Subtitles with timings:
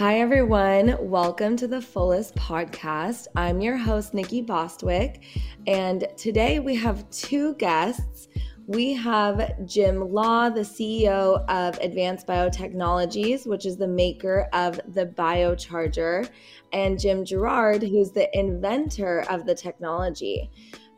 [0.00, 0.96] Hi, everyone.
[0.98, 3.26] Welcome to the Fullest Podcast.
[3.36, 5.20] I'm your host, Nikki Bostwick,
[5.66, 8.28] and today we have two guests.
[8.66, 15.04] We have Jim Law, the CEO of Advanced Biotechnologies, which is the maker of the
[15.04, 16.30] Biocharger,
[16.72, 20.50] and Jim Girard, who's the inventor of the technology.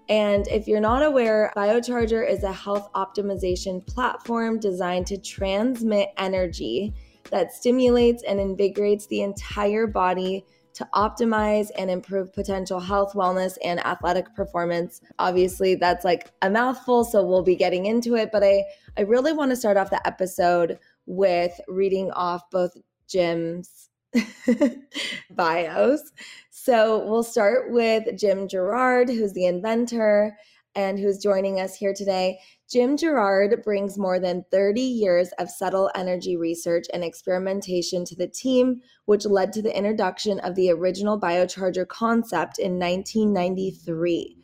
[0.09, 6.95] And if you're not aware, Biocharger is a health optimization platform designed to transmit energy
[7.32, 13.84] that stimulates and invigorates the entire body to optimize and improve potential health, wellness, and
[13.84, 15.00] athletic performance.
[15.18, 18.30] Obviously, that's like a mouthful, so we'll be getting into it.
[18.32, 18.64] But I,
[18.96, 22.76] I really want to start off the episode with reading off both
[23.09, 23.90] Jim's
[25.30, 26.12] bios.
[26.51, 30.37] So we'll start with Jim Girard, who's the inventor
[30.74, 32.38] and who's joining us here today.
[32.70, 38.29] Jim Girard brings more than 30 years of subtle energy research and experimentation to the
[38.29, 44.38] team, which led to the introduction of the original biocharger concept in 1993.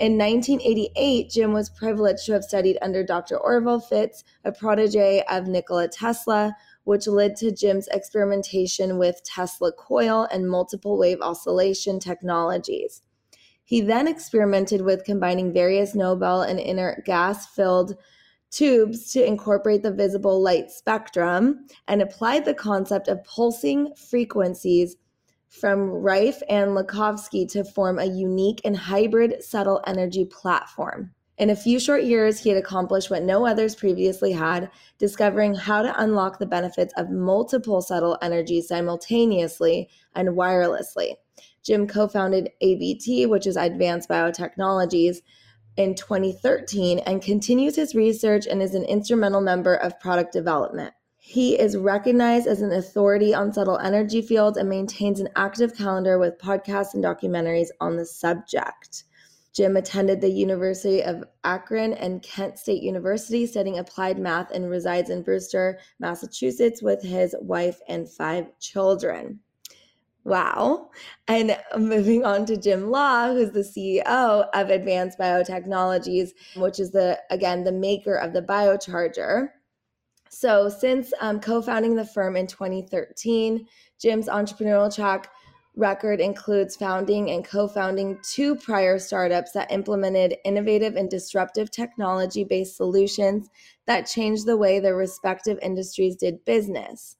[0.00, 3.36] In 1988, Jim was privileged to have studied under Dr.
[3.36, 10.26] Orville Fitz, a protege of Nikola Tesla, which led to Jim's experimentation with Tesla coil
[10.30, 13.02] and multiple wave oscillation technologies.
[13.68, 17.98] He then experimented with combining various noble and inert gas filled
[18.50, 24.96] tubes to incorporate the visible light spectrum and applied the concept of pulsing frequencies
[25.50, 31.12] from Rife and Lakhovsky to form a unique and hybrid subtle energy platform.
[31.36, 35.82] In a few short years, he had accomplished what no others previously had, discovering how
[35.82, 41.16] to unlock the benefits of multiple subtle energies simultaneously and wirelessly.
[41.62, 45.18] Jim co founded ABT, which is Advanced Biotechnologies,
[45.78, 50.92] in 2013 and continues his research and is an instrumental member of product development.
[51.18, 56.18] He is recognized as an authority on subtle energy fields and maintains an active calendar
[56.18, 59.04] with podcasts and documentaries on the subject.
[59.52, 65.10] Jim attended the University of Akron and Kent State University studying applied math and resides
[65.10, 69.40] in Brewster, Massachusetts with his wife and five children.
[70.24, 70.90] Wow.
[71.26, 77.18] And moving on to Jim Law, who's the CEO of Advanced Biotechnologies, which is the,
[77.30, 79.48] again, the maker of the biocharger.
[80.30, 83.66] So, since um, co founding the firm in 2013,
[83.98, 85.30] Jim's entrepreneurial track
[85.78, 92.44] record includes founding and co founding two prior startups that implemented innovative and disruptive technology
[92.44, 93.48] based solutions
[93.86, 97.16] that changed the way their respective industries did business.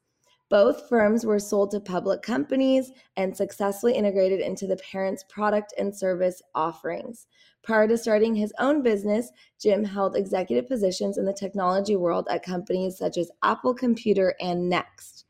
[0.50, 5.94] Both firms were sold to public companies and successfully integrated into the parent's product and
[5.94, 7.26] service offerings.
[7.62, 12.42] Prior to starting his own business, Jim held executive positions in the technology world at
[12.42, 15.26] companies such as Apple Computer and Next.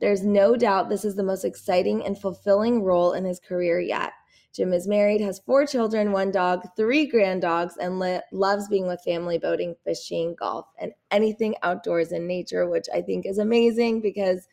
[0.00, 4.12] There's no doubt this is the most exciting and fulfilling role in his career yet.
[4.54, 8.86] Jim is married, has four children, one dog, three grand dogs, and li- loves being
[8.86, 14.00] with family, boating, fishing, golf, and anything outdoors in nature, which I think is amazing
[14.00, 14.48] because,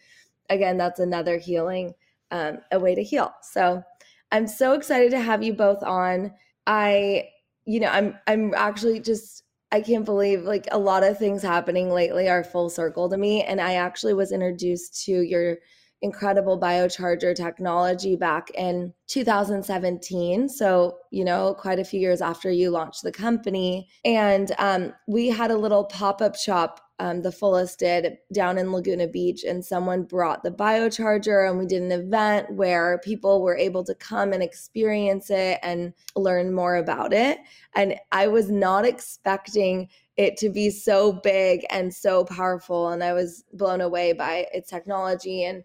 [0.50, 1.94] again, that's another healing,
[2.30, 3.34] um, a way to heal.
[3.42, 3.84] So
[4.32, 6.34] I'm so excited to have you both on.
[6.68, 7.30] I,
[7.66, 11.90] you know, I'm I'm actually just I can't believe like a lot of things happening
[11.90, 13.44] lately are full circle to me.
[13.44, 15.58] And I actually was introduced to your
[16.02, 20.48] incredible biocharger technology back in 2017.
[20.48, 23.90] So, you know, quite a few years after you launched the company.
[24.06, 28.72] And um, we had a little pop up shop, um, the fullest did down in
[28.72, 33.58] Laguna Beach, and someone brought the biocharger, and we did an event where people were
[33.58, 37.40] able to come and experience it and learn more about it.
[37.76, 43.14] And I was not expecting it to be so big and so powerful and i
[43.14, 45.64] was blown away by its technology and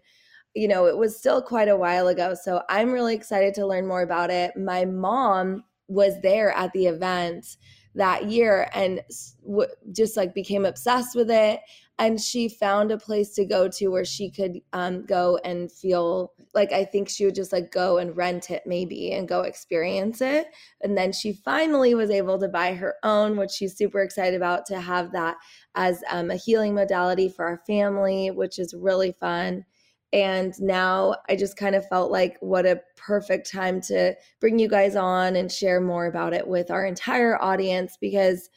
[0.55, 2.35] you know, it was still quite a while ago.
[2.41, 4.55] So I'm really excited to learn more about it.
[4.55, 7.57] My mom was there at the event
[7.95, 9.01] that year and
[9.45, 11.59] w- just like became obsessed with it
[11.99, 16.33] and she found a place to go to where she could um, go and feel
[16.55, 20.21] like i think she would just like go and rent it maybe and go experience
[20.21, 20.47] it
[20.81, 24.65] and then she finally was able to buy her own which she's super excited about
[24.65, 25.35] to have that
[25.75, 29.63] as um, a healing modality for our family which is really fun
[30.13, 34.69] and now I just kind of felt like what a perfect time to bring you
[34.69, 38.47] guys on and share more about it with our entire audience because,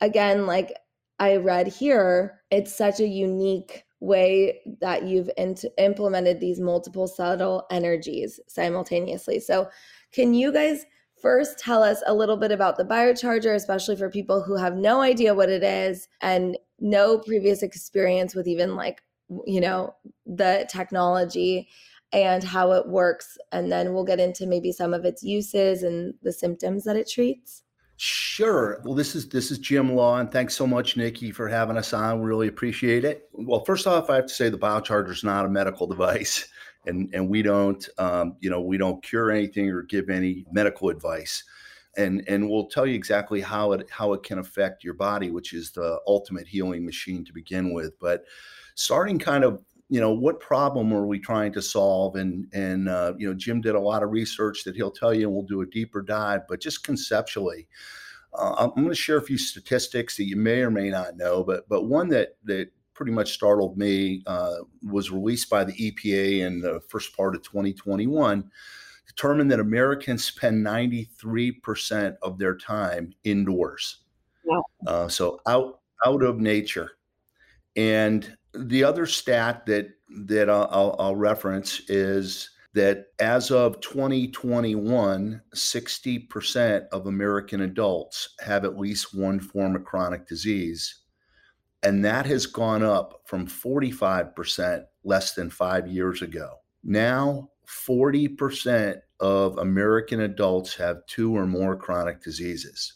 [0.00, 0.72] again, like
[1.18, 5.30] I read here, it's such a unique way that you've
[5.76, 9.40] implemented these multiple subtle energies simultaneously.
[9.40, 9.68] So,
[10.10, 10.86] can you guys
[11.20, 15.02] first tell us a little bit about the biocharger, especially for people who have no
[15.02, 19.02] idea what it is and no previous experience with even like
[19.46, 19.94] you know,
[20.26, 21.68] the technology
[22.12, 23.36] and how it works.
[23.52, 27.10] And then we'll get into maybe some of its uses and the symptoms that it
[27.10, 27.64] treats.
[27.96, 28.80] Sure.
[28.84, 31.92] Well, this is this is Jim Law, and thanks so much, Nikki, for having us
[31.92, 32.20] on.
[32.20, 33.28] We really appreciate it.
[33.32, 36.48] Well, first off, I have to say the biocharger is not a medical device,
[36.86, 40.88] and and we don't, um, you know, we don't cure anything or give any medical
[40.88, 41.44] advice,
[41.96, 45.52] and and we'll tell you exactly how it how it can affect your body, which
[45.52, 47.96] is the ultimate healing machine to begin with.
[48.00, 48.24] But
[48.74, 52.16] starting kind of you know what problem are we trying to solve?
[52.16, 55.26] And and uh, you know jim did a lot of research that he'll tell you
[55.26, 57.68] and we'll do a deeper dive but just conceptually
[58.32, 61.44] uh, i'm going to share a few statistics that you may or may not know
[61.44, 66.40] but but one that that pretty much startled me uh, was released by the epa
[66.40, 68.50] in the first part of 2021
[69.06, 73.98] determined that americans spend 93% of their time indoors.
[74.44, 74.64] Wow.
[74.86, 76.92] Uh, so out out of nature.
[77.76, 79.88] And the other stat that
[80.26, 88.78] that I'll, I'll, reference is that as of 2021, 60% of American adults have at
[88.78, 91.02] least one form of chronic disease.
[91.82, 96.54] And that has gone up from 45% less than five years ago.
[96.82, 102.94] Now, 40% of American adults have two or more chronic diseases.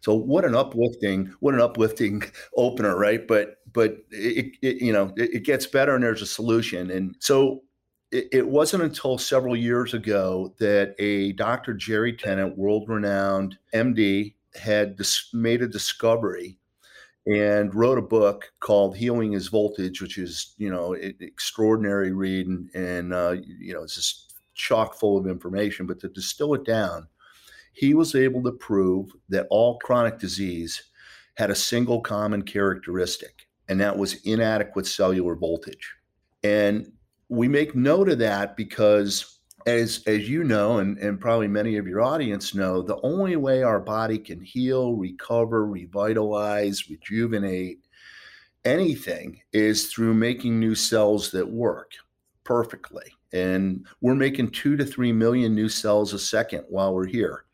[0.00, 2.22] So what an uplifting, what an uplifting
[2.56, 3.26] opener, right?
[3.26, 6.90] But but it, it you know it, it, gets better, and there's a solution.
[6.90, 7.62] And so
[8.10, 11.74] it, it wasn't until several years ago that a Dr.
[11.74, 16.58] Jerry Tennant, world-renowned MD, had dis- made a discovery
[17.26, 22.46] and wrote a book called "Healing Is Voltage," which is you know an extraordinary read
[22.46, 25.86] and, and uh, you know it's just chock full of information.
[25.86, 27.08] But to distill it down
[27.74, 30.84] he was able to prove that all chronic disease
[31.34, 35.94] had a single common characteristic, and that was inadequate cellular voltage.
[36.42, 36.92] And
[37.28, 41.86] we make note of that because as as you know and, and probably many of
[41.86, 47.78] your audience know the only way our body can heal recover revitalize rejuvenate
[48.66, 51.92] anything is through making new cells that work
[52.44, 57.46] perfectly and we're making two to three million new cells a second while we're here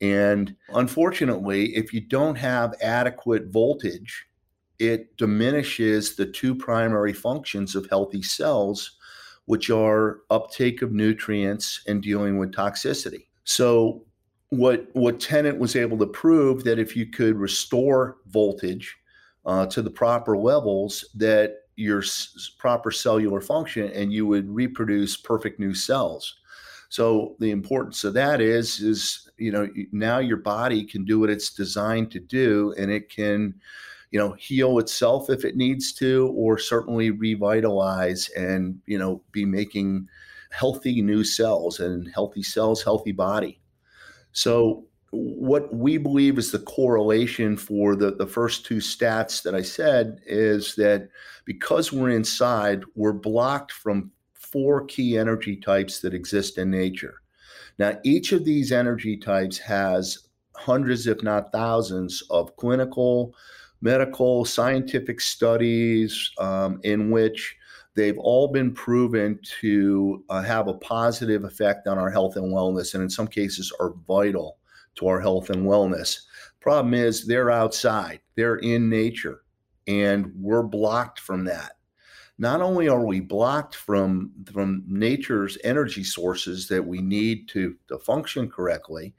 [0.00, 4.26] and unfortunately, if you don't have adequate voltage,
[4.78, 8.92] it diminishes the two primary functions of healthy cells,
[9.46, 13.26] which are uptake of nutrients and dealing with toxicity.
[13.44, 14.04] So,
[14.50, 18.96] what what Tennant was able to prove that if you could restore voltage
[19.44, 25.16] uh, to the proper levels, that your s- proper cellular function and you would reproduce
[25.16, 26.36] perfect new cells.
[26.88, 31.30] So the importance of that is is you know now your body can do what
[31.30, 33.54] it's designed to do, and it can
[34.10, 39.44] you know heal itself if it needs to, or certainly revitalize and you know be
[39.44, 40.08] making
[40.50, 43.60] healthy new cells and healthy cells, healthy body.
[44.32, 49.62] So what we believe is the correlation for the, the first two stats that I
[49.62, 51.08] said is that
[51.44, 57.16] because we're inside, we're blocked from four key energy types that exist in nature.
[57.78, 63.34] Now, each of these energy types has hundreds, if not thousands, of clinical,
[63.80, 67.56] medical, scientific studies um, in which
[67.94, 72.94] they've all been proven to uh, have a positive effect on our health and wellness,
[72.94, 74.58] and in some cases are vital
[74.96, 76.20] to our health and wellness.
[76.60, 79.42] Problem is, they're outside, they're in nature,
[79.86, 81.72] and we're blocked from that
[82.38, 87.98] not only are we blocked from from nature's energy sources that we need to, to
[87.98, 89.12] function correctly,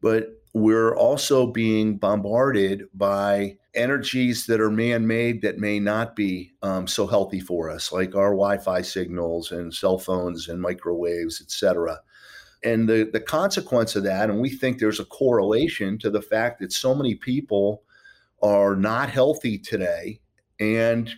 [0.00, 6.86] but we're also being bombarded by energies that are man-made that may not be um,
[6.86, 11.98] so healthy for us, like our Wi-Fi signals and cell phones and microwaves, etc.
[12.62, 16.60] And the, the consequence of that, and we think there's a correlation to the fact
[16.60, 17.82] that so many people
[18.42, 20.20] are not healthy today
[20.60, 21.10] and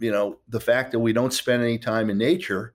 [0.00, 2.74] you know the fact that we don't spend any time in nature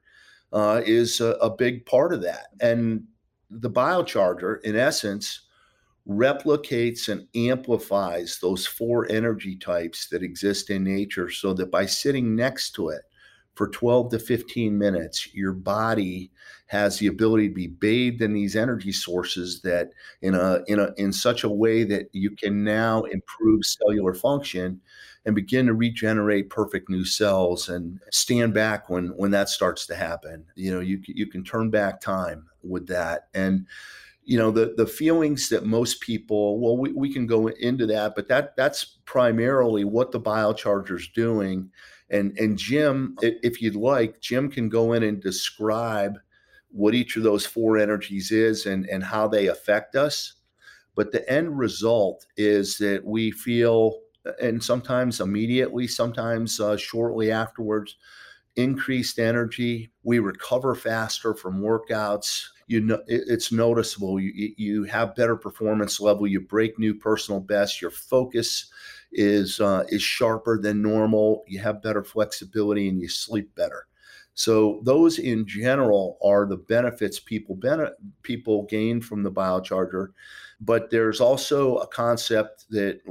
[0.53, 3.03] uh, is a, a, big part of that and
[3.49, 5.41] the biocharger in essence
[6.07, 12.35] replicates and amplifies those four energy types that exist in nature so that by sitting
[12.35, 13.03] next to it
[13.55, 16.29] for 12 to 15 minutes your body
[16.67, 19.91] has the ability to be bathed in these energy sources that
[20.21, 24.81] in a in a in such a way that you can now improve cellular function
[25.25, 29.95] and begin to regenerate perfect new cells and stand back when when that starts to
[29.95, 30.43] happen.
[30.55, 33.27] You know you you can turn back time with that.
[33.33, 33.67] And
[34.25, 38.13] you know the the feelings that most people well we, we can go into that
[38.15, 41.69] but that that's primarily what the biocharger is doing
[42.09, 46.19] And and Jim, if you'd like, Jim can go in and describe
[46.69, 50.33] what each of those four energies is and, and how they affect us.
[50.95, 54.01] But the end result is that we feel,
[54.41, 57.97] and sometimes immediately, sometimes uh, shortly afterwards,
[58.55, 59.91] increased energy.
[60.03, 62.45] We recover faster from workouts.
[62.73, 64.19] You know, it, it's noticeable.
[64.19, 66.25] You, you have better performance level.
[66.25, 67.79] You break new personal bests.
[67.79, 68.71] Your focus
[69.11, 71.43] is uh, is sharper than normal.
[71.47, 73.85] You have better flexibility, and you sleep better.
[74.33, 80.07] So those in general are the benefits people ben- people gain from the biocharger.
[80.59, 83.01] But there's also a concept that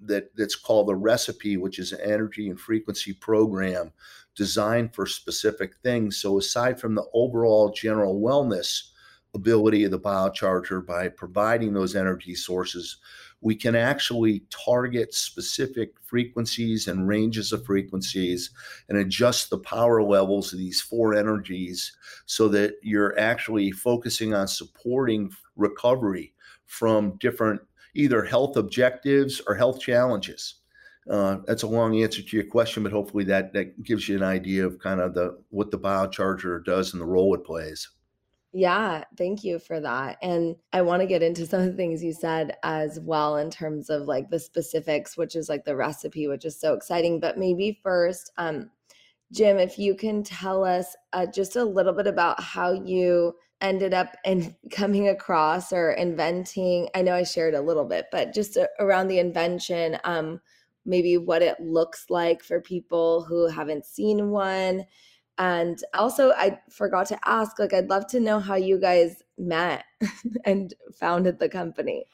[0.00, 3.92] that that's called the recipe, which is an energy and frequency program
[4.34, 6.16] designed for specific things.
[6.16, 8.89] So aside from the overall general wellness
[9.34, 12.98] ability of the biocharger by providing those energy sources,
[13.40, 18.50] we can actually target specific frequencies and ranges of frequencies
[18.88, 21.96] and adjust the power levels of these four energies
[22.26, 26.34] so that you're actually focusing on supporting recovery
[26.66, 27.60] from different
[27.94, 30.56] either health objectives or health challenges.
[31.08, 34.22] Uh, that's a long answer to your question, but hopefully that that gives you an
[34.22, 37.88] idea of kind of the what the biocharger does and the role it plays.
[38.52, 40.18] Yeah, thank you for that.
[40.22, 43.48] And I want to get into some of the things you said as well in
[43.50, 47.20] terms of like the specifics, which is like the recipe, which is so exciting.
[47.20, 48.70] But maybe first, um,
[49.32, 53.94] Jim, if you can tell us uh, just a little bit about how you ended
[53.94, 56.88] up and coming across or inventing.
[56.94, 60.40] I know I shared a little bit, but just around the invention, um,
[60.86, 64.84] maybe what it looks like for people who haven't seen one
[65.40, 69.86] and also, I forgot to ask, like, I'd love to know how you guys met
[70.44, 72.04] and founded the company.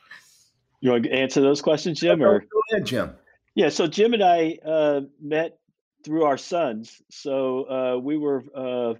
[0.80, 2.22] You want to answer those questions, Jim?
[2.22, 3.16] Or go ahead, Jim.
[3.56, 5.58] Yeah, so Jim and I uh, met
[6.04, 7.02] through our sons.
[7.10, 8.94] So uh, we were uh,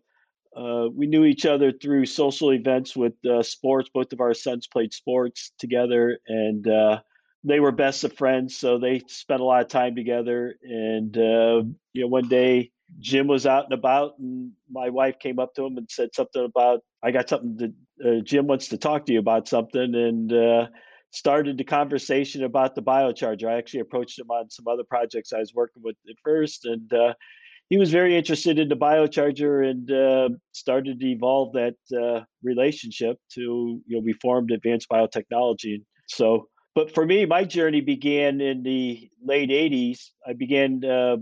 [0.59, 3.91] uh we knew each other through social events with uh, sports.
[3.95, 7.01] Both of our sons played sports together, and uh,
[7.45, 8.57] they were best of friends.
[8.57, 10.57] So they spent a lot of time together.
[10.65, 15.55] And you know, one day Jim was out and about, and my wife came up
[15.55, 19.07] to him and said something about, I got something to, uh, Jim wants to talk
[19.07, 20.67] to you about something, and uh,
[21.11, 23.49] started the conversation about the biocharger.
[23.49, 26.93] I actually approached him on some other projects I was working with at first, and
[26.93, 27.15] uh,
[27.69, 33.19] he was very interested in the biocharger and uh, started to evolve that uh, relationship
[33.35, 35.83] to, you know, we formed Advanced Biotechnology.
[36.07, 40.11] So, but for me, my journey began in the late 80s.
[40.27, 41.17] I began uh,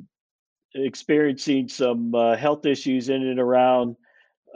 [0.75, 3.97] experiencing some uh, health issues in and around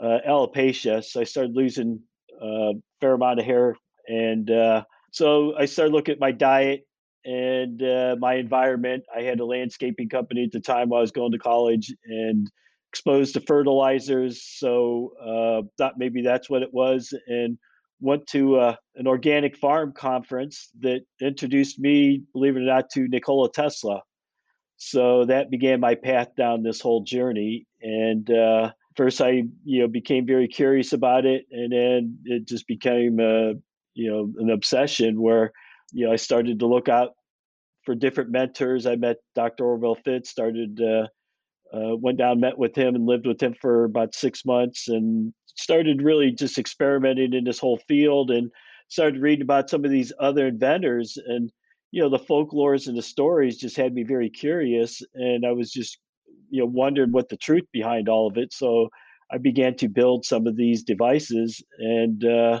[0.01, 1.03] uh, alopecia.
[1.03, 2.01] So I started losing
[2.41, 3.75] a uh, fair amount of hair.
[4.07, 6.87] And uh, so I started looking at my diet
[7.25, 9.03] and uh, my environment.
[9.15, 12.49] I had a landscaping company at the time I was going to college and
[12.91, 14.43] exposed to fertilizers.
[14.43, 17.13] So thought maybe that's what it was.
[17.27, 17.57] And
[18.01, 23.07] went to uh, an organic farm conference that introduced me, believe it or not, to
[23.07, 24.01] Nikola Tesla
[24.79, 29.87] so that began my path down this whole journey and uh, first i you know
[29.87, 33.53] became very curious about it and then it just became a
[33.93, 35.51] you know an obsession where
[35.91, 37.11] you know i started to look out
[37.85, 38.85] for different mentors.
[38.85, 41.07] I met dr orville fitz started uh,
[41.75, 45.33] uh, went down met with him and lived with him for about six months and
[45.45, 48.49] started really just experimenting in this whole field and
[48.87, 51.51] started reading about some of these other inventors and
[51.91, 55.71] you know the folklores and the stories just had me very curious and i was
[55.71, 55.99] just
[56.49, 58.89] you know wondering what the truth behind all of it so
[59.31, 62.59] i began to build some of these devices and uh,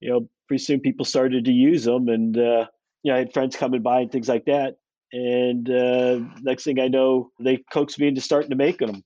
[0.00, 2.66] you know pretty soon people started to use them and uh,
[3.02, 4.76] you know i had friends coming by and things like that
[5.12, 9.02] and uh, next thing i know they coaxed me into starting to make them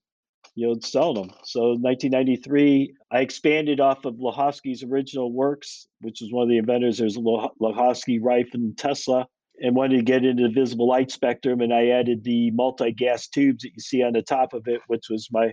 [0.57, 6.33] you know selling them so 1993 i expanded off of Lakhovsky's original works which was
[6.33, 9.27] one of the inventors there's Lakhovsky rife and tesla
[9.61, 11.61] and wanted to get into the visible light spectrum.
[11.61, 14.81] And I added the multi gas tubes that you see on the top of it,
[14.87, 15.52] which was my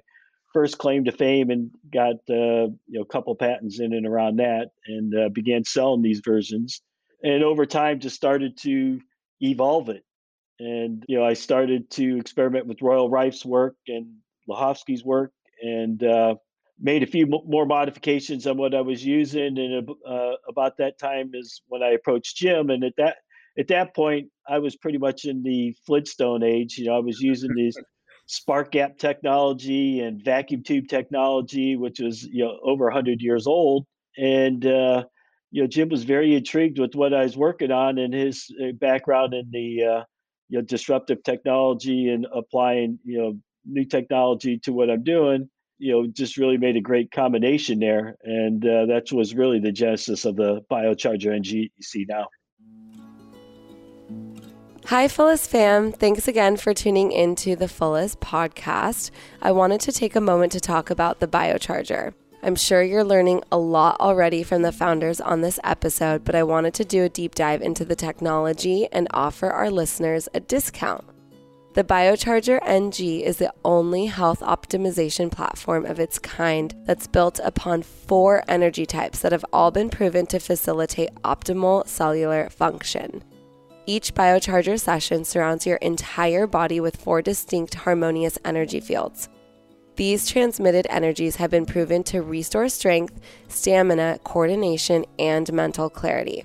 [0.53, 4.37] first claim to fame, and got uh, you know a couple patents in and around
[4.37, 6.81] that, and uh, began selling these versions.
[7.23, 9.01] And over time, just started to
[9.41, 10.03] evolve it.
[10.59, 14.07] And you know, I started to experiment with Royal Rife's work and
[14.49, 16.35] Lakhovsky's work, and uh,
[16.79, 19.57] made a few more modifications on what I was using.
[19.57, 23.17] And uh, about that time is when I approached Jim, and at that
[23.57, 26.77] at that point, I was pretty much in the Flintstone age.
[26.77, 27.77] You know, I was using these
[28.27, 33.85] spark gap technology and vacuum tube technology, which was you know over 100 years old.
[34.17, 35.05] And uh,
[35.51, 38.73] you know, Jim was very intrigued with what I was working on and his uh,
[38.73, 40.03] background in the uh,
[40.49, 45.91] you know disruptive technology and applying you know new technology to what I'm doing, you
[45.91, 48.15] know, just really made a great combination there.
[48.23, 52.27] And uh, that was really the genesis of the Biocharger NG you see now.
[54.87, 55.91] Hi, Fullest fam.
[55.91, 59.11] Thanks again for tuning into the Fullest podcast.
[59.41, 62.13] I wanted to take a moment to talk about the Biocharger.
[62.41, 66.43] I'm sure you're learning a lot already from the founders on this episode, but I
[66.43, 71.03] wanted to do a deep dive into the technology and offer our listeners a discount.
[71.73, 77.81] The Biocharger NG is the only health optimization platform of its kind that's built upon
[77.81, 83.25] four energy types that have all been proven to facilitate optimal cellular function.
[83.89, 89.29] Each biocharger session surrounds your entire body with four distinct harmonious energy fields.
[89.95, 93.17] These transmitted energies have been proven to restore strength,
[93.47, 96.43] stamina, coordination, and mental clarity.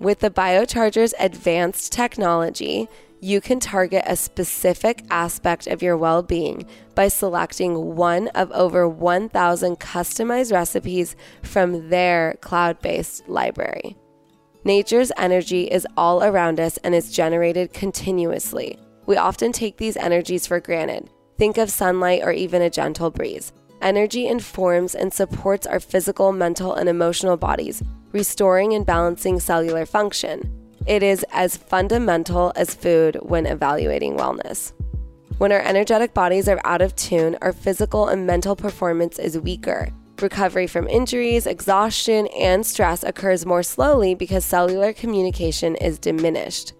[0.00, 2.88] With the biocharger's advanced technology,
[3.20, 6.66] you can target a specific aspect of your well being
[6.96, 11.14] by selecting one of over 1,000 customized recipes
[11.44, 13.96] from their cloud based library.
[14.66, 18.78] Nature's energy is all around us and is generated continuously.
[19.04, 21.10] We often take these energies for granted.
[21.36, 23.52] Think of sunlight or even a gentle breeze.
[23.82, 30.50] Energy informs and supports our physical, mental, and emotional bodies, restoring and balancing cellular function.
[30.86, 34.72] It is as fundamental as food when evaluating wellness.
[35.36, 39.90] When our energetic bodies are out of tune, our physical and mental performance is weaker.
[40.24, 46.72] Recovery from injuries, exhaustion, and stress occurs more slowly because cellular communication is diminished.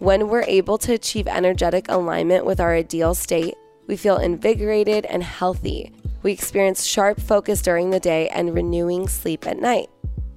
[0.00, 3.54] When we're able to achieve energetic alignment with our ideal state,
[3.86, 5.92] we feel invigorated and healthy.
[6.24, 9.90] We experience sharp focus during the day and renewing sleep at night.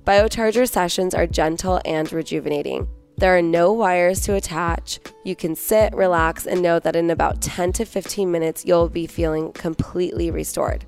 [0.03, 2.87] Biocharger sessions are gentle and rejuvenating.
[3.17, 4.99] There are no wires to attach.
[5.25, 9.07] You can sit, relax, and know that in about 10 to 15 minutes, you'll be
[9.07, 10.85] feeling completely restored.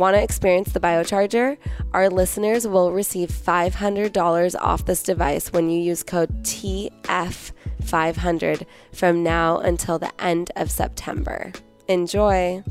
[0.00, 1.58] Want to experience the biocharger?
[1.92, 9.58] Our listeners will receive $500 off this device when you use code TF500 from now
[9.58, 11.52] until the end of September.
[11.88, 12.64] Enjoy!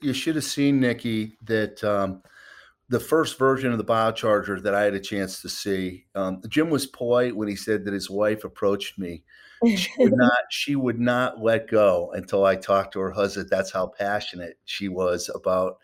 [0.00, 2.22] You should have seen, Nikki, that um,
[2.88, 6.70] the first version of the biocharger that I had a chance to see, um, Jim
[6.70, 9.22] was polite when he said that his wife approached me
[9.66, 13.48] she would not she would not let go until I talked to her husband.
[13.50, 15.78] That's how passionate she was about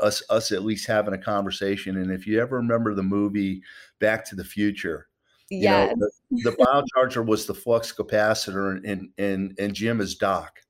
[0.00, 1.96] us us at least having a conversation.
[1.96, 3.62] And if you ever remember the movie
[4.00, 5.08] Back to the Future,
[5.50, 5.94] yes.
[5.96, 10.60] Know, the, the biocharger was the flux capacitor and and and Jim is Doc.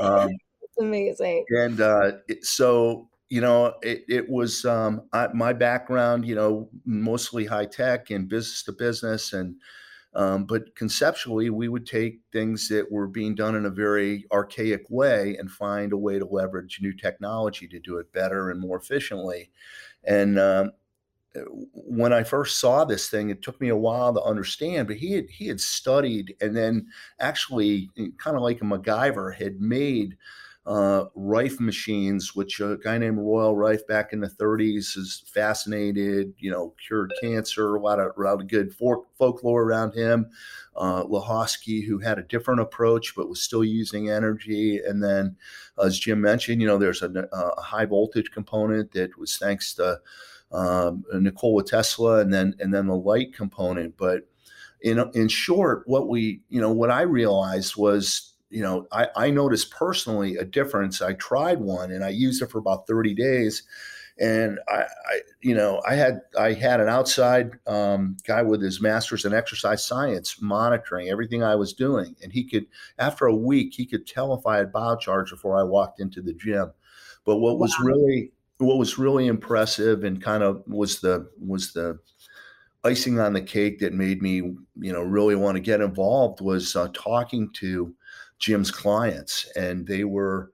[0.00, 1.44] Um, it's amazing.
[1.50, 6.68] And uh, it, so you know, it, it was um, I, my background, you know,
[6.84, 9.56] mostly high tech and business to business and
[10.14, 14.84] um, but conceptually, we would take things that were being done in a very archaic
[14.90, 18.76] way and find a way to leverage new technology to do it better and more
[18.76, 19.50] efficiently.
[20.04, 20.72] And um,
[21.34, 21.40] uh,
[21.72, 24.86] when I first saw this thing, it took me a while to understand.
[24.86, 26.86] But he had he had studied and then
[27.18, 30.18] actually, kind of like a MacGyver, had made
[30.64, 36.34] uh, Rife machines, which a guy named Royal Rife back in the 30s is fascinated,
[36.38, 40.30] you know, cured cancer, a lot of, a lot of good folk, folklore around him.
[40.76, 44.78] Uh, Lakhovsky, who had a different approach but was still using energy.
[44.78, 45.36] And then,
[45.82, 50.00] as Jim mentioned, you know, there's a, a high voltage component that was thanks to
[50.52, 53.96] um, Nikola Tesla, and then and then the light component.
[53.96, 54.28] But
[54.82, 59.30] in in short, what we you know what I realized was you know, I, I
[59.30, 61.00] noticed personally a difference.
[61.00, 63.62] I tried one and I used it for about 30 days.
[64.20, 68.78] And I, I you know, I had I had an outside um, guy with his
[68.78, 72.66] master's in exercise science monitoring everything I was doing, and he could,
[72.98, 76.34] after a week, he could tell if I had biocharge before I walked into the
[76.34, 76.72] gym.
[77.24, 81.98] But what was really what was really impressive and kind of was the was the
[82.84, 86.76] icing on the cake that made me you know really want to get involved was
[86.76, 87.94] uh, talking to
[88.42, 90.50] Jim's clients, and they were,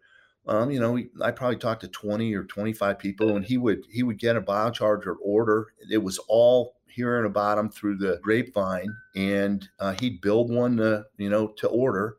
[0.47, 3.87] um, you know, I probably talked to twenty or twenty five people, and he would
[3.91, 5.69] he would get a biocharger order.
[5.91, 11.07] It was all hearing about him through the grapevine, and uh, he'd build one, to,
[11.17, 12.17] you know, to order,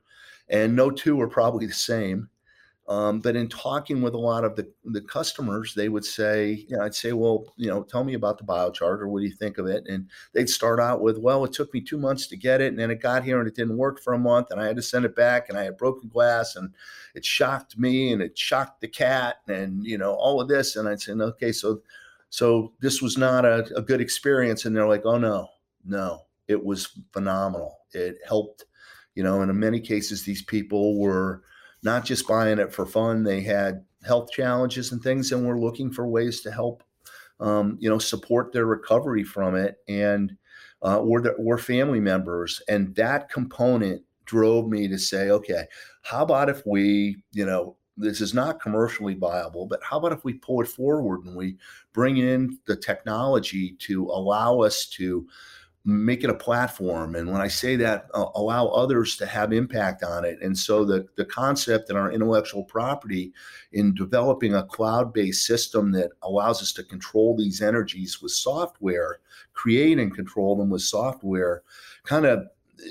[0.49, 2.28] and no two were probably the same.
[2.89, 6.75] Um, but in talking with a lot of the, the customers, they would say, you
[6.75, 9.07] know, I'd say, well, you know, tell me about the biocharger.
[9.07, 9.85] What do you think of it?
[9.87, 12.69] And they'd start out with, well, it took me two months to get it.
[12.69, 14.49] And then it got here and it didn't work for a month.
[14.49, 16.73] And I had to send it back and I had broken glass and
[17.13, 20.75] it shocked me and it shocked the cat and, you know, all of this.
[20.75, 21.83] And I'd say, okay, so,
[22.31, 24.65] so this was not a, a good experience.
[24.65, 25.47] And they're like, oh, no,
[25.85, 27.77] no, it was phenomenal.
[27.93, 28.65] It helped
[29.13, 31.43] You know, and in many cases, these people were
[31.83, 35.91] not just buying it for fun; they had health challenges and things, and were looking
[35.91, 36.83] for ways to help,
[37.39, 40.35] um, you know, support their recovery from it, and
[40.83, 45.65] uh, or the, or family members, and that component drove me to say, okay,
[46.03, 50.23] how about if we, you know, this is not commercially viable, but how about if
[50.23, 51.57] we pull it forward and we
[51.93, 55.27] bring in the technology to allow us to
[55.89, 60.03] make it a platform and when i say that uh, allow others to have impact
[60.03, 63.33] on it and so the, the concept in our intellectual property
[63.73, 69.19] in developing a cloud-based system that allows us to control these energies with software
[69.53, 71.63] create and control them with software
[72.03, 72.47] kind of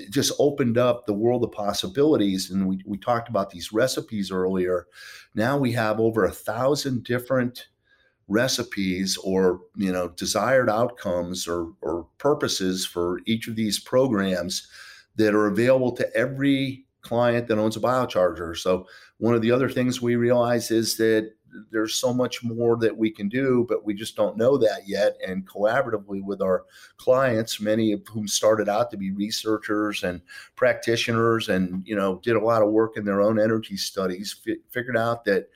[0.09, 2.51] just opened up the world of possibilities.
[2.51, 4.87] And we, we talked about these recipes earlier.
[5.35, 7.67] Now we have over a thousand different
[8.29, 14.67] recipes or you know desired outcomes or, or purposes for each of these programs
[15.15, 18.55] that are available to every client that owns a biocharger.
[18.55, 18.87] So
[19.17, 21.31] one of the other things we realize is that
[21.71, 25.17] there's so much more that we can do, but we just don't know that yet.
[25.25, 26.65] And collaboratively with our
[26.97, 30.21] clients, many of whom started out to be researchers and
[30.55, 34.57] practitioners, and you know did a lot of work in their own energy studies, f-
[34.69, 35.49] figured out that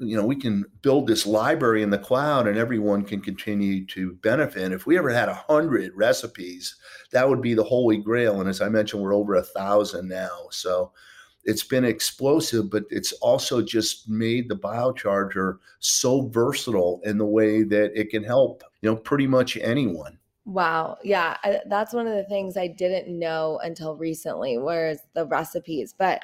[0.00, 4.12] you know we can build this library in the cloud and everyone can continue to
[4.22, 6.76] benefit if we ever had a hundred recipes
[7.12, 10.48] that would be the holy grail and as i mentioned we're over a thousand now
[10.50, 10.90] so
[11.44, 17.62] it's been explosive, but it's also just made the biocharger so versatile in the way
[17.62, 20.18] that it can help, you know, pretty much anyone.
[20.44, 20.98] Wow.
[21.02, 21.36] Yeah.
[21.44, 25.94] I, that's one of the things I didn't know until recently, whereas the recipes.
[25.96, 26.22] But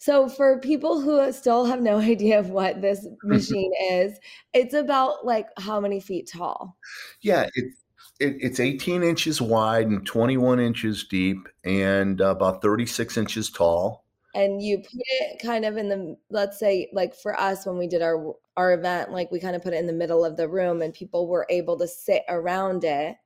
[0.00, 4.18] so for people who still have no idea of what this machine is,
[4.54, 6.76] it's about like how many feet tall?
[7.20, 7.48] Yeah.
[7.54, 7.76] It's,
[8.18, 14.62] it, it's 18 inches wide and 21 inches deep and about 36 inches tall and
[14.62, 18.02] you put it kind of in the let's say like for us when we did
[18.02, 20.82] our our event like we kind of put it in the middle of the room
[20.82, 23.16] and people were able to sit around it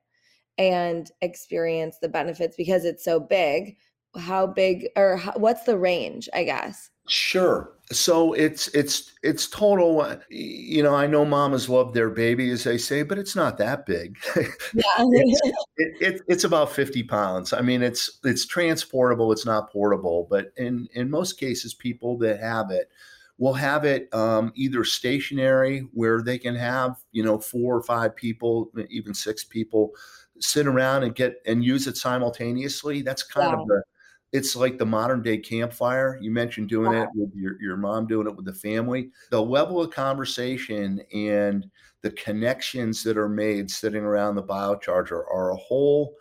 [0.57, 3.75] and experience the benefits because it's so big
[4.17, 7.71] how big or how, what's the range i guess Sure.
[7.91, 10.01] So it's it's it's total.
[10.01, 13.57] Uh, you know, I know mamas love their baby, as they say, but it's not
[13.59, 14.17] that big.
[14.73, 14.83] Yeah.
[14.97, 15.41] it's,
[15.77, 17.53] it, it, it's about fifty pounds.
[17.53, 19.31] I mean, it's it's transportable.
[19.31, 22.89] It's not portable, but in in most cases, people that have it
[23.37, 28.15] will have it um, either stationary, where they can have you know four or five
[28.15, 29.91] people, even six people,
[30.39, 33.03] sit around and get and use it simultaneously.
[33.03, 33.61] That's kind yeah.
[33.61, 33.83] of the
[34.31, 36.17] it's like the modern day campfire.
[36.21, 39.09] You mentioned doing it with your, your mom doing it with the family.
[39.29, 41.69] The level of conversation and
[42.01, 46.15] the connections that are made sitting around the biocharger are a whole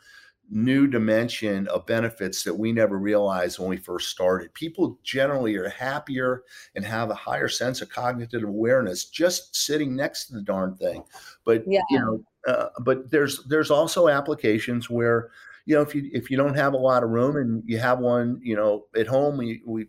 [0.50, 4.52] new dimension of benefits that we never realized when we first started.
[4.54, 6.42] People generally are happier
[6.74, 11.02] and have a higher sense of cognitive awareness just sitting next to the darn thing.
[11.44, 11.80] But yeah.
[11.90, 15.30] you know, uh, but there's there's also applications where
[15.66, 17.98] you know, if you if you don't have a lot of room and you have
[17.98, 19.86] one, you know, at home, we we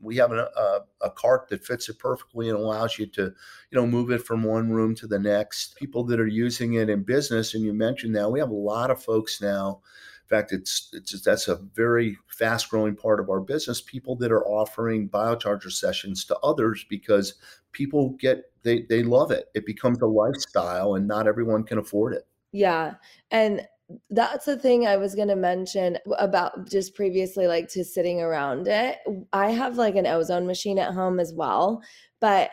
[0.00, 3.32] we have a, a, a, cart that fits it perfectly and allows you to, you
[3.72, 5.74] know, move it from one room to the next.
[5.76, 8.92] People that are using it in business, and you mentioned now, we have a lot
[8.92, 9.80] of folks now.
[10.22, 13.80] In fact, it's it's that's a very fast growing part of our business.
[13.80, 17.34] People that are offering biocharger sessions to others because
[17.72, 19.46] people get they they love it.
[19.54, 22.26] It becomes a lifestyle, and not everyone can afford it.
[22.52, 22.94] Yeah,
[23.30, 23.66] and
[24.10, 28.68] that's the thing I was going to mention about just previously, like to sitting around
[28.68, 28.98] it.
[29.32, 31.82] I have like an ozone machine at home as well,
[32.20, 32.50] but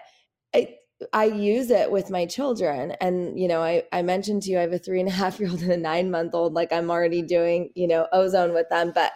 [0.54, 0.76] I,
[1.12, 2.92] I use it with my children.
[3.02, 5.40] And, you know, I, I mentioned to you, I have a three and a half
[5.40, 6.54] year old and a nine month old.
[6.54, 8.92] Like I'm already doing, you know, ozone with them.
[8.96, 9.12] But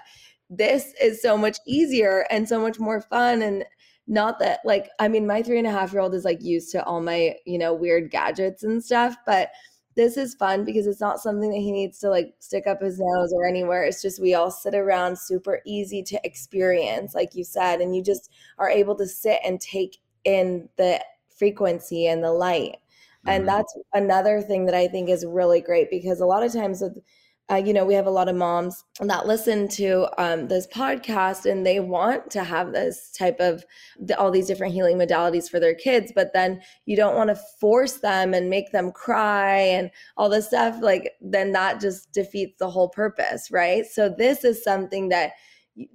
[0.50, 3.42] this is so much easier and so much more fun.
[3.42, 3.64] And
[4.08, 6.72] not that, like, I mean, my three and a half year old is like used
[6.72, 9.16] to all my, you know, weird gadgets and stuff.
[9.26, 9.52] But
[9.96, 13.00] this is fun because it's not something that he needs to like stick up his
[13.00, 13.84] nose or anywhere.
[13.84, 18.04] It's just we all sit around, super easy to experience, like you said, and you
[18.04, 21.04] just are able to sit and take in the
[21.38, 22.78] frequency and the light.
[23.26, 23.30] Mm-hmm.
[23.30, 26.82] And that's another thing that I think is really great because a lot of times
[26.82, 27.00] with
[27.52, 31.50] uh, you know, we have a lot of moms that listen to um, this podcast
[31.50, 33.66] and they want to have this type of
[34.18, 37.94] all these different healing modalities for their kids, but then you don't want to force
[37.98, 40.78] them and make them cry and all this stuff.
[40.82, 43.86] Like, then that just defeats the whole purpose, right?
[43.86, 45.32] So, this is something that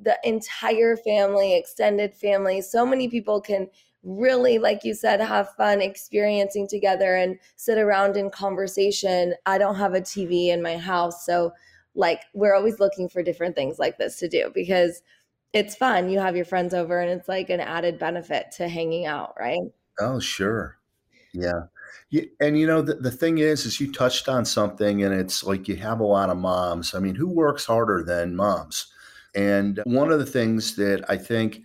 [0.01, 3.69] the entire family, extended family, so many people can
[4.05, 9.35] really, like you said, have fun experiencing together and sit around in conversation.
[9.47, 11.25] I don't have a TV in my house.
[11.25, 11.53] So,
[11.95, 15.03] like, we're always looking for different things like this to do because
[15.53, 16.11] it's fun.
[16.11, 19.63] You have your friends over and it's like an added benefit to hanging out, right?
[20.01, 20.79] Oh, sure.
[21.33, 21.65] Yeah.
[22.41, 25.67] And you know the, the thing is is you touched on something and it's like
[25.67, 26.95] you have a lot of moms.
[26.95, 28.87] I mean, who works harder than moms?
[29.35, 31.63] And one of the things that I think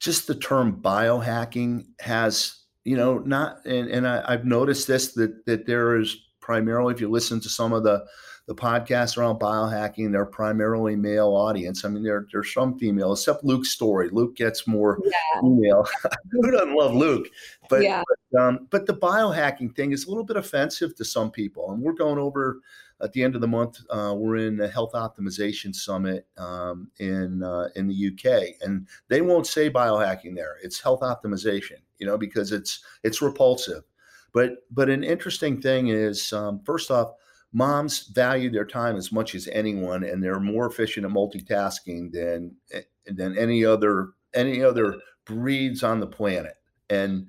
[0.00, 5.46] just the term biohacking has, you know, not and, and I, I've noticed this that
[5.46, 8.04] that there is primarily if you listen to some of the
[8.50, 11.84] the podcasts around biohacking, they're primarily male audience.
[11.84, 14.08] I mean, there, there's some female, except Luke Storey.
[14.10, 15.40] Luke gets more yeah.
[15.40, 15.86] female.
[16.32, 17.28] Who doesn't love Luke?
[17.68, 18.02] But, yeah.
[18.32, 21.70] but, um, but the biohacking thing is a little bit offensive to some people.
[21.70, 22.60] And we're going over
[23.02, 23.80] at the end of the month.
[23.90, 29.20] Uh, we're in the Health Optimization Summit um, in uh, in the UK, and they
[29.20, 30.56] won't say biohacking there.
[30.62, 33.84] It's health optimization, you know, because it's it's repulsive.
[34.32, 37.12] But but an interesting thing is, um, first off
[37.52, 42.54] moms value their time as much as anyone and they're more efficient at multitasking than
[42.72, 46.54] eh, than any other any other breeds on the planet
[46.88, 47.26] and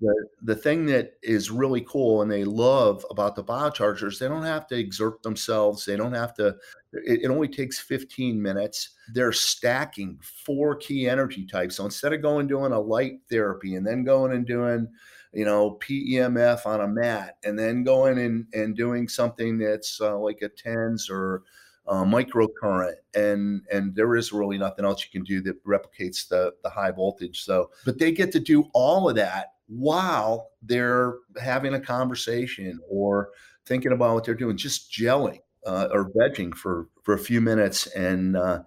[0.00, 4.42] the the thing that is really cool and they love about the biochargers they don't
[4.42, 6.56] have to exert themselves they don't have to
[6.92, 8.90] it, it only takes 15 minutes.
[9.12, 11.76] They're stacking four key energy types.
[11.76, 14.88] So instead of going doing a light therapy and then going and doing
[15.32, 20.18] you know, PEMF on a mat and then going and, and doing something that's uh,
[20.18, 21.44] like a TENS or
[21.86, 26.52] uh, microcurrent and and there is really nothing else you can do that replicates the
[26.62, 27.42] the high voltage.
[27.42, 33.30] So but they get to do all of that while they're having a conversation or
[33.66, 37.86] thinking about what they're doing just gelling uh, or vegging for for a few minutes
[37.88, 38.60] and uh,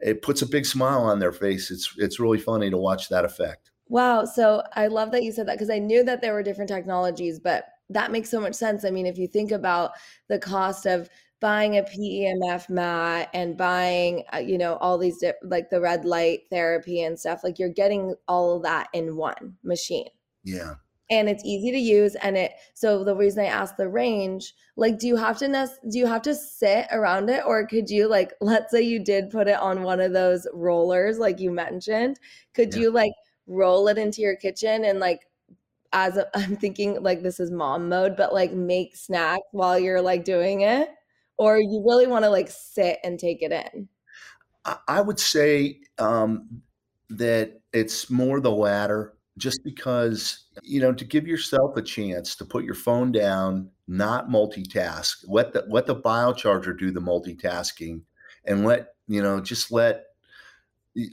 [0.00, 3.24] it puts a big smile on their face it's it's really funny to watch that
[3.24, 4.24] effect Wow.
[4.24, 7.38] So I love that you said that because I knew that there were different technologies,
[7.38, 8.84] but that makes so much sense.
[8.84, 9.92] I mean, if you think about
[10.28, 11.08] the cost of
[11.40, 16.40] buying a PEMF mat and buying, uh, you know, all these like the red light
[16.50, 20.08] therapy and stuff, like you're getting all of that in one machine.
[20.46, 20.74] Yeah.
[21.10, 22.52] And it's easy to use, and it.
[22.74, 25.78] So the reason I asked the range, like, do you have to nest?
[25.90, 29.30] Do you have to sit around it, or could you like, let's say you did
[29.30, 32.18] put it on one of those rollers, like you mentioned,
[32.54, 32.80] could yeah.
[32.80, 33.12] you like
[33.46, 35.20] roll it into your kitchen and like
[35.92, 40.02] as i am thinking like this is mom mode, but like make snacks while you're
[40.02, 40.88] like doing it,
[41.36, 43.88] or you really want to like sit and take it in?
[44.88, 46.62] I would say um,
[47.08, 52.44] that it's more the latter, just because you know to give yourself a chance to
[52.44, 55.24] put your phone down, not multitask.
[55.26, 58.02] Let the let the biocharger do the multitasking,
[58.44, 60.04] and let you know just let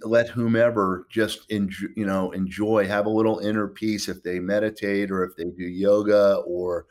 [0.03, 5.11] let whomever just enjoy, you know enjoy have a little inner peace if they meditate
[5.11, 6.85] or if they do yoga or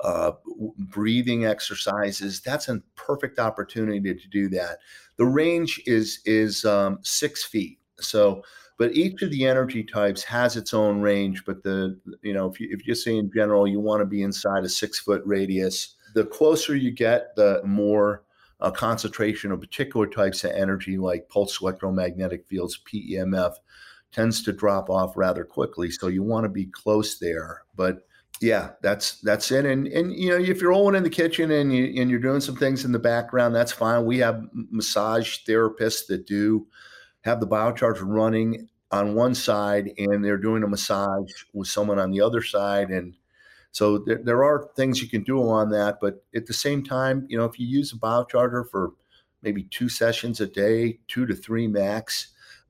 [0.00, 0.32] uh,
[0.76, 4.78] breathing exercises that's a perfect opportunity to do that
[5.16, 8.42] the range is is um, six feet so
[8.76, 12.60] but each of the energy types has its own range but the you know if
[12.60, 15.96] you if you say in general you want to be inside a six foot radius
[16.14, 18.24] the closer you get the more
[18.60, 23.54] a concentration of particular types of energy like pulse electromagnetic fields, PEMF,
[24.12, 25.90] tends to drop off rather quickly.
[25.90, 27.62] So you want to be close there.
[27.76, 28.06] But
[28.40, 29.66] yeah, that's that's it.
[29.66, 32.40] And and you know, if you're rolling in the kitchen and you and you're doing
[32.40, 34.06] some things in the background, that's fine.
[34.06, 36.66] We have massage therapists that do
[37.24, 42.10] have the biocharger running on one side and they're doing a massage with someone on
[42.10, 43.14] the other side and
[43.74, 47.26] so there, there are things you can do on that, but at the same time,
[47.28, 48.92] you know, if you use a biocharger for
[49.42, 52.28] maybe two sessions a day, two to three max,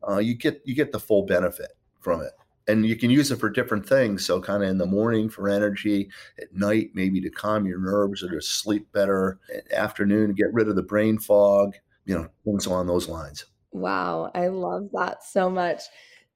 [0.08, 2.32] uh, you get you get the full benefit from it.
[2.68, 4.24] And you can use it for different things.
[4.24, 6.08] So kind of in the morning for energy,
[6.40, 10.54] at night maybe to calm your nerves or to sleep better, at afternoon to get
[10.54, 11.74] rid of the brain fog,
[12.06, 13.44] you know, things along those lines.
[13.74, 15.82] Wow, I love that so much.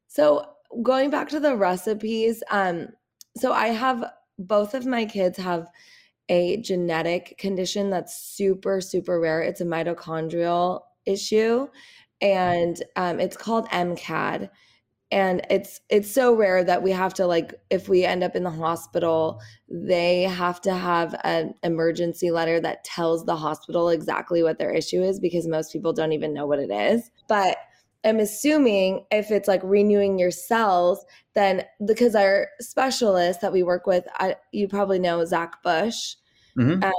[0.08, 0.44] So
[0.82, 2.88] going back to the recipes, um,
[3.36, 4.04] so I have
[4.38, 5.68] both of my kids have
[6.30, 11.68] a genetic condition that's super super rare it's a mitochondrial issue
[12.22, 14.50] and um, it's called mcad
[15.10, 18.42] and it's it's so rare that we have to like if we end up in
[18.42, 24.58] the hospital they have to have an emergency letter that tells the hospital exactly what
[24.58, 27.56] their issue is because most people don't even know what it is but
[28.04, 33.86] I'm assuming if it's like renewing your cells, then because our specialist that we work
[33.86, 36.14] with, I, you probably know Zach Bush.
[36.56, 36.84] Mm-hmm.
[36.84, 36.90] Uh,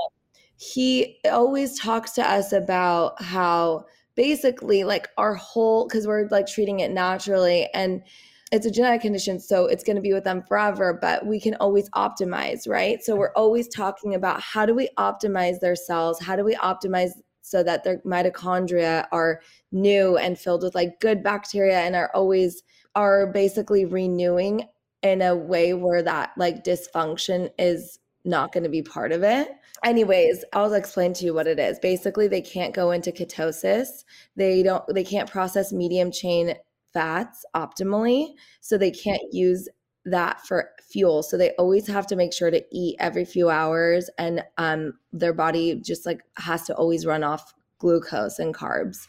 [0.58, 3.86] he always talks to us about how
[4.19, 8.03] basically like our whole because we're like treating it naturally and
[8.51, 11.55] it's a genetic condition so it's going to be with them forever but we can
[11.62, 13.01] always optimize right?
[13.01, 16.19] So we're always talking about how do we optimize their cells?
[16.19, 17.12] How do we optimize
[17.43, 19.39] so that their mitochondria are
[19.71, 22.62] new and filled with like good bacteria and are always
[22.95, 24.67] are basically renewing
[25.01, 29.49] in a way where that like dysfunction is not going to be part of it.
[29.84, 31.79] Anyways, I'll explain to you what it is.
[31.79, 34.03] Basically, they can't go into ketosis.
[34.36, 36.55] They don't they can't process medium chain
[36.93, 39.69] fats optimally, so they can't use
[40.05, 41.23] that for fuel.
[41.23, 45.34] So they always have to make sure to eat every few hours and um their
[45.34, 49.08] body just like has to always run off glucose and carbs.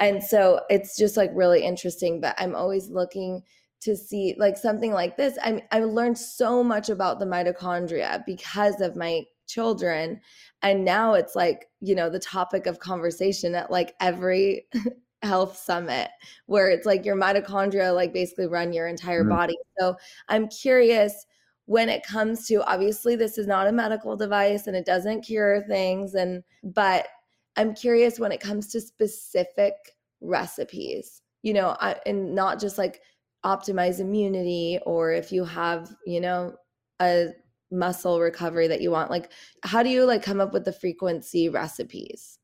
[0.00, 3.42] And so it's just like really interesting, but I'm always looking
[3.80, 5.38] to see like something like this.
[5.42, 10.20] I I learned so much about the mitochondria because of my children
[10.62, 14.66] and now it's like, you know, the topic of conversation at like every
[15.22, 16.08] health summit
[16.46, 19.36] where it's like your mitochondria like basically run your entire mm-hmm.
[19.36, 19.56] body.
[19.78, 19.96] So
[20.28, 21.26] I'm curious
[21.66, 25.62] when it comes to obviously this is not a medical device and it doesn't cure
[25.68, 27.08] things and but
[27.56, 29.74] I'm curious when it comes to specific
[30.20, 33.00] recipes, you know, I, and not just like
[33.46, 36.54] optimize immunity or if you have, you know,
[37.00, 37.28] a
[37.70, 39.30] muscle recovery that you want, like
[39.62, 42.38] how do you like come up with the frequency recipes?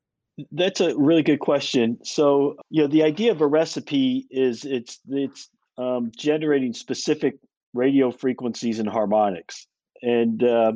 [0.52, 1.98] That's a really good question.
[2.04, 7.34] So, you know, the idea of a recipe is it's it's um, generating specific
[7.74, 9.66] radio frequencies and harmonics,
[10.00, 10.72] and uh,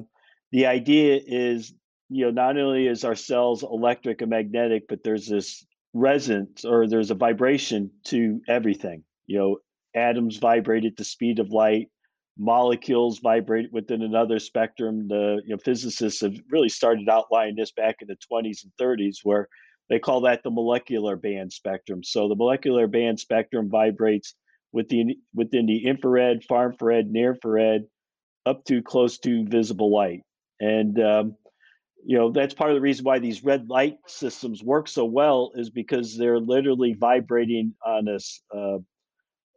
[0.52, 1.72] the idea is
[2.08, 6.86] you know, not only is our cells electric and magnetic, but there's this resonance or
[6.86, 9.02] there's a vibration to everything.
[9.26, 9.58] You know,
[9.96, 11.88] atoms vibrate at the speed of light,
[12.38, 15.08] molecules vibrate within another spectrum.
[15.08, 19.18] The you know, physicists have really started outlining this back in the 20s and 30s,
[19.24, 19.48] where
[19.88, 22.02] they call that the molecular band spectrum.
[22.04, 24.34] So the molecular band spectrum vibrates
[24.72, 27.82] within within the infrared, far infrared, near infrared,
[28.44, 30.22] up to close to visible light.
[30.60, 31.36] And um,
[32.04, 35.52] you know that's part of the reason why these red light systems work so well
[35.54, 38.78] is because they're literally vibrating on a uh,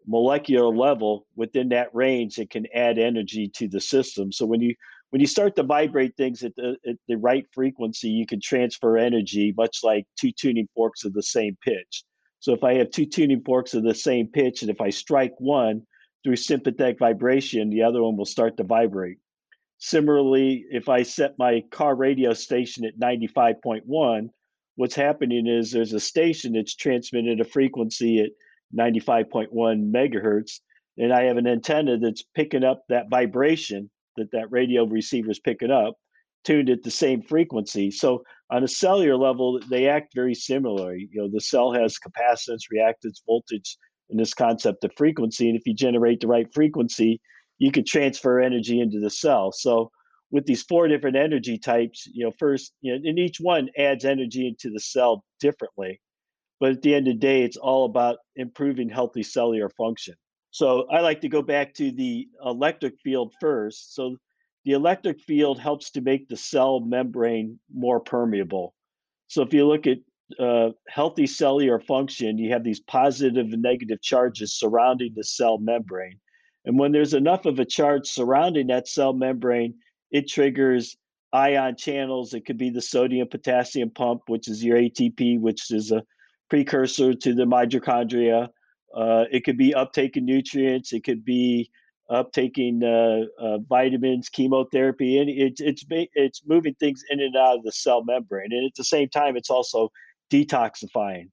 [0.08, 4.32] molecular level within that range that can add energy to the system.
[4.32, 4.76] So when you
[5.12, 8.98] when you start to vibrate things at the, at the right frequency you can transfer
[8.98, 12.04] energy much like two tuning forks of the same pitch.
[12.40, 15.34] So if i have two tuning forks of the same pitch and if i strike
[15.40, 15.84] one
[16.24, 19.18] through sympathetic vibration the other one will start to vibrate.
[19.80, 24.30] Similarly, if I set my car radio station at 95.1,
[24.76, 28.32] what's happening is there's a station that's transmitting a frequency at
[28.78, 30.60] 95.1 megahertz,
[30.98, 35.40] and I have an antenna that's picking up that vibration that that radio receiver is
[35.40, 35.96] picking up,
[36.44, 37.90] tuned at the same frequency.
[37.92, 41.08] So on a cellular level, they act very similarly.
[41.12, 43.78] You know, the cell has capacitance, reactance, voltage,
[44.10, 45.50] and this concept of frequency.
[45.50, 47.22] And if you generate the right frequency,
[47.58, 49.52] you could transfer energy into the cell.
[49.52, 49.92] So
[50.32, 54.06] with these four different energy types, you know, first, you know, and each one adds
[54.06, 56.00] energy into the cell differently.
[56.60, 60.16] But at the end of the day, it's all about improving healthy cellular function.
[60.52, 63.96] So I like to go back to the electric field first.
[63.96, 64.18] So
[64.66, 68.74] the electric field helps to make the cell membrane more permeable.
[69.28, 70.00] So if you look at
[70.38, 76.20] uh, healthy cellular function, you have these positive and negative charges surrounding the cell membrane.
[76.66, 79.76] And when there's enough of a charge surrounding that cell membrane,
[80.12, 80.98] it triggers
[81.32, 82.34] ion channels.
[82.34, 86.04] It could be the sodium potassium pump, which is your ATP, which is a
[86.50, 88.50] precursor to the mitochondria.
[88.96, 90.94] Uh, it could be uptaking nutrients.
[90.94, 91.70] It could be
[92.10, 95.86] uptaking uh, uh, vitamins, chemotherapy, and it, it's
[96.16, 98.52] it's moving things in and out of the cell membrane.
[98.52, 99.92] And at the same time, it's also
[100.32, 101.30] detoxifying.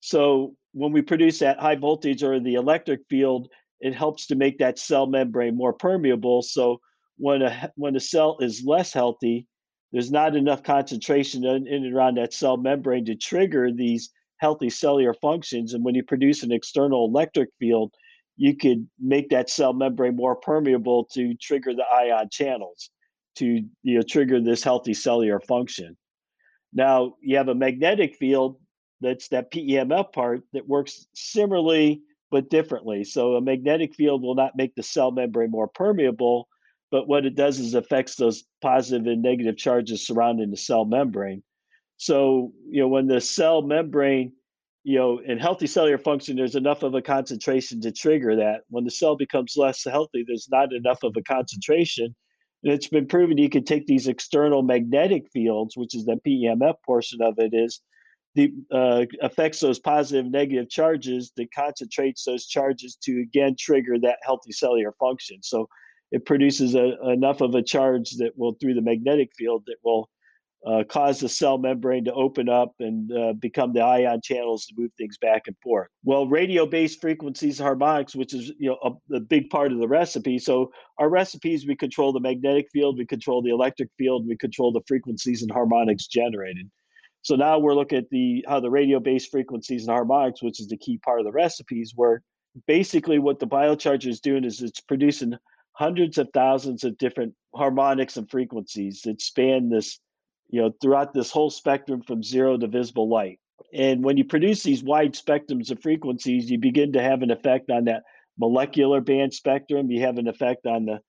[0.00, 3.48] So when we produce that high voltage or the electric field,
[3.80, 6.42] it helps to make that cell membrane more permeable.
[6.42, 6.80] So
[7.16, 9.46] when a when a cell is less healthy,
[9.92, 14.70] there's not enough concentration in, in and around that cell membrane to trigger these healthy
[14.70, 15.74] cellular functions.
[15.74, 17.92] And when you produce an external electric field,
[18.36, 22.90] you could make that cell membrane more permeable to trigger the ion channels
[23.36, 25.96] to you know trigger this healthy cellular function.
[26.72, 28.58] Now you have a magnetic field
[29.00, 33.04] that's that PEMF part that works similarly but differently.
[33.04, 36.48] So a magnetic field will not make the cell membrane more permeable,
[36.90, 41.42] but what it does is affects those positive and negative charges surrounding the cell membrane.
[41.98, 44.32] So, you know, when the cell membrane,
[44.84, 48.62] you know, in healthy cellular function, there's enough of a concentration to trigger that.
[48.68, 52.14] When the cell becomes less healthy, there's not enough of a concentration.
[52.62, 56.74] And it's been proven you can take these external magnetic fields, which is the PEMF
[56.86, 57.80] portion of it, is
[58.34, 64.18] the uh, affects those positive negative charges that concentrates those charges to again trigger that
[64.22, 65.66] healthy cellular function so
[66.12, 70.08] it produces a, enough of a charge that will through the magnetic field that will
[70.66, 74.74] uh, cause the cell membrane to open up and uh, become the ion channels to
[74.76, 75.88] move things back and forth.
[76.02, 80.38] Well, radio-based frequencies harmonics, which is you know a, a, big part of the recipe.
[80.38, 84.72] So our recipes, we control the magnetic field, we control the electric field, we control
[84.72, 86.68] the frequencies and harmonics generated.
[87.22, 90.76] So now we're looking at the how the radio-based frequencies and harmonics, which is the
[90.76, 92.22] key part of the recipes, where
[92.66, 95.34] basically what the biocharger is doing is it's producing
[95.72, 100.00] hundreds of thousands of different harmonics and frequencies that span this
[100.48, 103.38] you know, throughout this whole spectrum from zero to visible light.
[103.72, 107.70] And when you produce these wide spectrums of frequencies, you begin to have an effect
[107.70, 108.04] on that
[108.38, 109.90] molecular band spectrum.
[109.90, 111.00] You have an effect on the,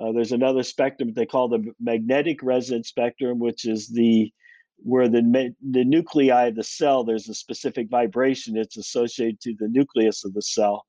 [0.00, 4.32] uh, there's another spectrum they call the magnetic resonance spectrum, which is the,
[4.78, 9.68] where the, the nuclei of the cell, there's a specific vibration that's associated to the
[9.68, 10.84] nucleus of the cell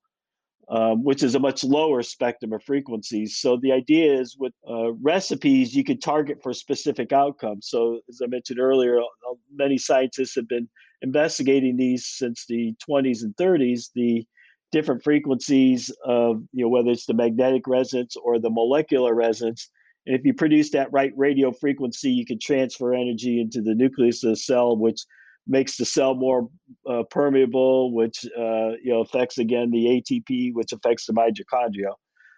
[0.68, 3.38] um, which is a much lower spectrum of frequencies.
[3.38, 7.68] So the idea is with uh, recipes, you can target for specific outcomes.
[7.68, 10.68] So as I mentioned earlier, uh, many scientists have been
[11.02, 13.90] investigating these since the 20s and 30s.
[13.94, 14.26] The
[14.72, 19.70] different frequencies of you know whether it's the magnetic resonance or the molecular resonance.
[20.06, 24.22] And if you produce that right radio frequency, you can transfer energy into the nucleus
[24.24, 25.00] of the cell, which
[25.46, 26.48] makes the cell more
[26.88, 31.92] uh, permeable, which uh, you know affects again the ATP, which affects the mitochondria.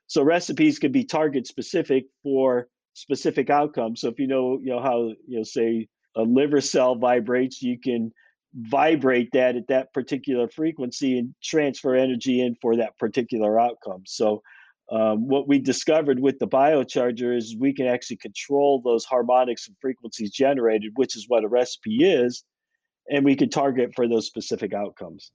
[0.06, 4.00] So recipes can be target specific for specific outcomes.
[4.00, 7.78] So if you know you know how you know say a liver cell vibrates, you
[7.78, 8.12] can
[8.54, 14.02] vibrate that at that particular frequency and transfer energy in for that particular outcome.
[14.06, 14.42] So
[14.90, 19.76] um, what we discovered with the biocharger is we can actually control those harmonics and
[19.82, 22.42] frequencies generated, which is what a recipe is
[23.10, 25.32] and we could target for those specific outcomes.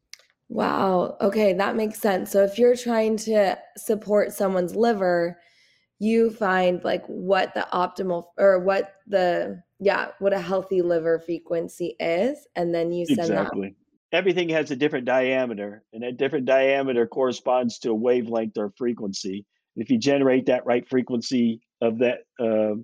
[0.50, 1.18] Wow.
[1.22, 2.32] Okay, that makes sense.
[2.32, 5.40] So if you're trying to support someone's liver,
[6.00, 11.96] you find like what the optimal or what the yeah, what a healthy liver frequency
[12.00, 13.70] is and then you send exactly.
[14.12, 18.72] that everything has a different diameter and that different diameter corresponds to a wavelength or
[18.78, 19.46] frequency
[19.76, 22.76] if you generate that right frequency of that uh,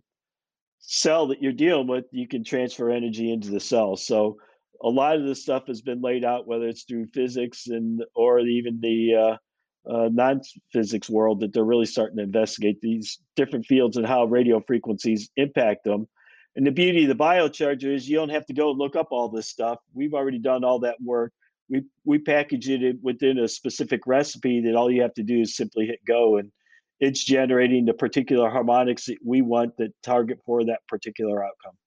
[0.80, 4.38] cell that you're dealing with you can transfer energy into the cell so
[4.82, 8.40] a lot of this stuff has been laid out, whether it's through physics and or
[8.40, 13.98] even the uh, uh, non-physics world, that they're really starting to investigate these different fields
[13.98, 16.08] and how radio frequencies impact them.
[16.56, 19.08] And the beauty of the biocharger is you don't have to go and look up
[19.12, 19.80] all this stuff.
[19.94, 21.34] We've already done all that work.
[21.70, 25.56] We we package it within a specific recipe that all you have to do is
[25.56, 26.52] simply hit go and
[27.00, 31.78] it's generating the particular harmonics that we want that target for that particular outcome.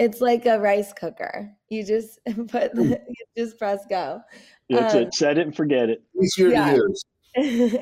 [0.00, 1.54] It's like a rice cooker.
[1.68, 4.22] You just put the, you just press go.
[4.70, 5.14] That's um, it.
[5.14, 6.02] Set it and forget it.
[6.20, 6.72] Easier yeah.
[6.72, 7.04] to use.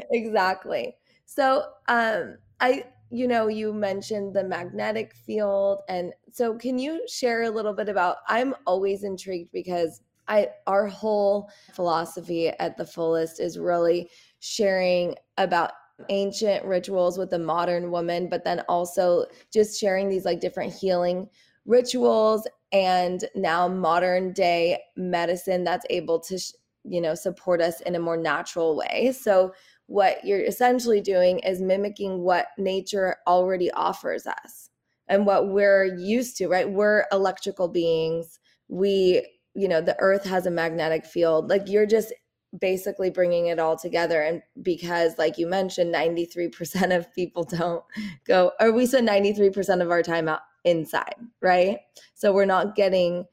[0.11, 0.97] exactly.
[1.27, 7.45] So um I you know you mentioned the magnetic field and so can you share
[7.45, 13.39] a little bit about I'm always intrigued because I our whole philosophy at the fullest
[13.39, 14.11] is really
[14.41, 15.71] sharing about
[16.11, 21.29] ancient rituals with the modern woman but then also just sharing these like different healing
[21.69, 26.39] rituals and now modern day medicine that's able to
[26.85, 29.13] you know support us in a more natural way.
[29.13, 29.53] So
[29.87, 34.71] what you're essentially doing is mimicking what nature already offers us
[35.09, 36.69] and what we're used to right?
[36.69, 38.41] We're electrical beings.
[38.69, 41.51] We you know the earth has a magnetic field.
[41.51, 42.13] Like you're just
[42.59, 47.85] basically bringing it all together and because like you mentioned 93% of people don't
[48.27, 51.79] go or we spend 93% of our time out inside, right?
[52.15, 53.25] So we're not getting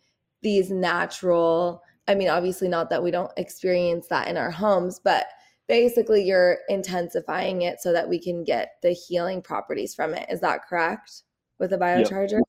[0.41, 5.25] these natural, I mean, obviously, not that we don't experience that in our homes, but
[5.67, 10.27] basically you're intensifying it so that we can get the healing properties from it.
[10.29, 11.23] Is that correct
[11.59, 12.33] with a biocharger?
[12.33, 12.43] Yep.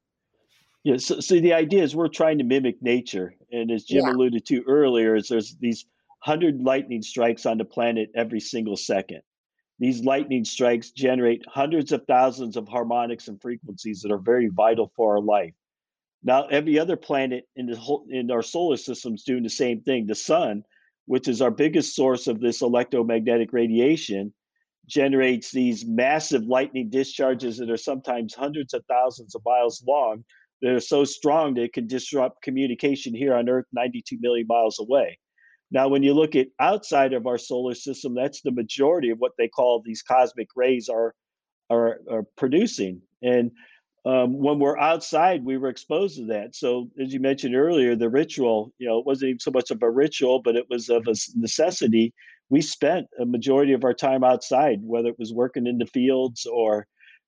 [0.84, 3.34] Yeah, so, so, the idea is we're trying to mimic nature.
[3.50, 4.12] And as Jim yeah.
[4.12, 5.84] alluded to earlier, is there's these
[6.24, 9.22] 100 lightning strikes on the planet every single second.
[9.78, 14.90] These lightning strikes generate hundreds of thousands of harmonics and frequencies that are very vital
[14.96, 15.52] for our life.
[16.22, 19.82] Now, every other planet in the whole in our solar system is doing the same
[19.82, 20.06] thing.
[20.06, 20.64] The sun,
[21.04, 24.32] which is our biggest source of this electromagnetic radiation,
[24.86, 30.24] generates these massive lightning discharges that are sometimes hundreds of thousands of miles long
[30.62, 34.80] that are so strong that it can disrupt communication here on Earth 92 million miles
[34.80, 35.18] away.
[35.70, 39.32] Now, when you look at outside of our solar system, that's the majority of what
[39.36, 41.14] they call these cosmic rays are
[41.68, 43.02] are, are producing.
[43.22, 43.50] And
[44.04, 46.54] um, when we're outside, we were exposed to that.
[46.54, 49.82] So, as you mentioned earlier, the ritual, you know, it wasn't even so much of
[49.82, 52.14] a ritual, but it was of a necessity.
[52.48, 56.46] We spent a majority of our time outside, whether it was working in the fields
[56.46, 56.86] or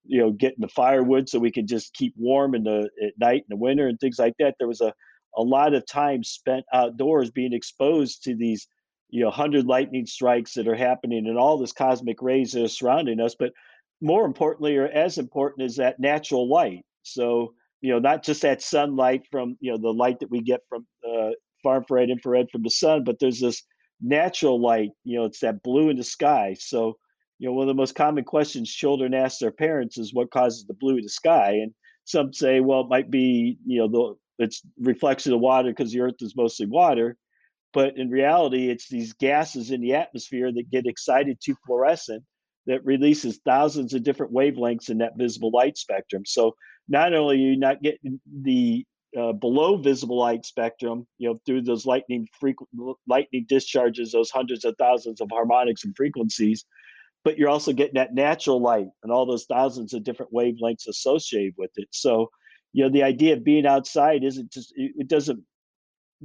[0.09, 3.43] you know, getting the firewood so we could just keep warm in the at night
[3.43, 4.55] in the winter and things like that.
[4.59, 4.93] There was a
[5.39, 8.67] a lot of time spent outdoors being exposed to these
[9.09, 12.69] you know 100 lightning strikes that are happening and all this cosmic rays that are
[12.69, 13.53] surrounding us but
[14.01, 16.85] more importantly or as important is that natural light.
[17.03, 20.61] So you know not just that sunlight from you know the light that we get
[20.69, 21.31] from uh,
[21.63, 23.63] far infrared infrared from the sun but there's this
[24.01, 26.57] natural light you know it's that blue in the sky.
[26.59, 26.97] So
[27.39, 30.65] you know one of the most common questions children ask their parents is what causes
[30.67, 31.53] the blue in the sky?
[31.53, 31.73] And
[32.05, 36.01] some say well it might be you know the it's reflection of water because the
[36.01, 37.17] earth is mostly water
[37.73, 42.25] but in reality it's these gases in the atmosphere that get excited to fluorescent
[42.67, 46.23] that releases thousands of different wavelengths in that visible light spectrum.
[46.27, 46.55] So
[46.87, 48.85] not only are you not getting the
[49.19, 52.29] uh, below visible light spectrum you know through those lightning
[53.07, 56.67] lightning discharges those hundreds of thousands of harmonics and frequencies
[57.25, 61.55] but you're also getting that natural light and all those thousands of different wavelengths associated
[61.57, 61.89] with it.
[61.91, 62.31] So
[62.73, 65.43] you know the idea of being outside isn't just it doesn't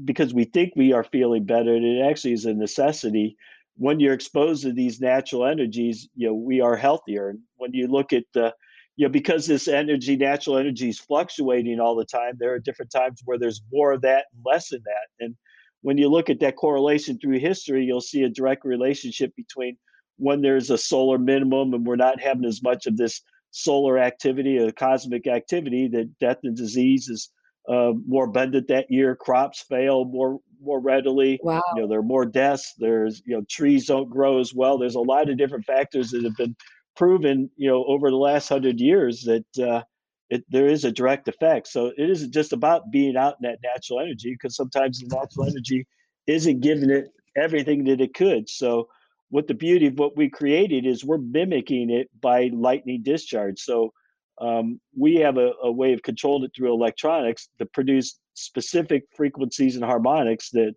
[0.04, 3.38] because we think we are feeling better and it actually is a necessity.
[3.76, 7.30] When you're exposed to these natural energies you know we are healthier.
[7.30, 8.54] And when you look at the
[8.96, 12.92] you know because this energy natural energy is fluctuating all the time there are different
[12.92, 15.08] times where there's more of that and less of that.
[15.20, 15.36] And
[15.82, 19.78] when you look at that correlation through history you'll see a direct relationship between
[20.18, 23.22] when there's a solar minimum and we're not having as much of this
[23.54, 27.30] solar activity or cosmic activity that death and disease is
[27.70, 29.16] uh, more abundant that year.
[29.16, 31.40] Crops fail more more readily.
[31.44, 31.62] Wow.
[31.76, 32.74] You know, there are more deaths.
[32.78, 34.78] There's you know trees don't grow as well.
[34.78, 36.56] There's a lot of different factors that have been
[36.96, 39.84] proven you know over the last hundred years that uh,
[40.30, 41.68] it, there is a direct effect.
[41.68, 45.46] So it isn't just about being out in that natural energy because sometimes the natural
[45.46, 45.86] energy
[46.28, 47.06] isn't giving it
[47.38, 48.50] everything that it could.
[48.50, 48.88] So
[49.34, 53.60] what the beauty of what we created is we're mimicking it by lightning discharge.
[53.60, 53.92] So
[54.40, 59.76] um, we have a, a, way of controlling it through electronics to produce specific frequencies
[59.76, 60.76] and harmonics that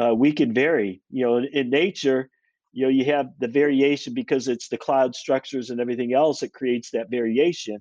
[0.00, 1.02] uh, we can vary.
[1.10, 2.30] You know, in, in, nature,
[2.72, 6.52] you know, you have the variation because it's the cloud structures and everything else that
[6.52, 7.78] creates that variation.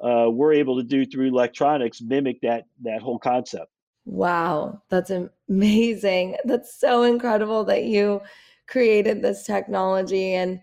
[0.00, 3.72] Uh, we're able to do through electronics mimic that that whole concept.
[4.04, 5.10] Wow, that's
[5.48, 6.36] amazing.
[6.44, 8.22] That's so incredible that you
[8.68, 10.60] created this technology and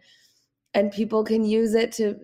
[0.74, 2.18] and people can use it to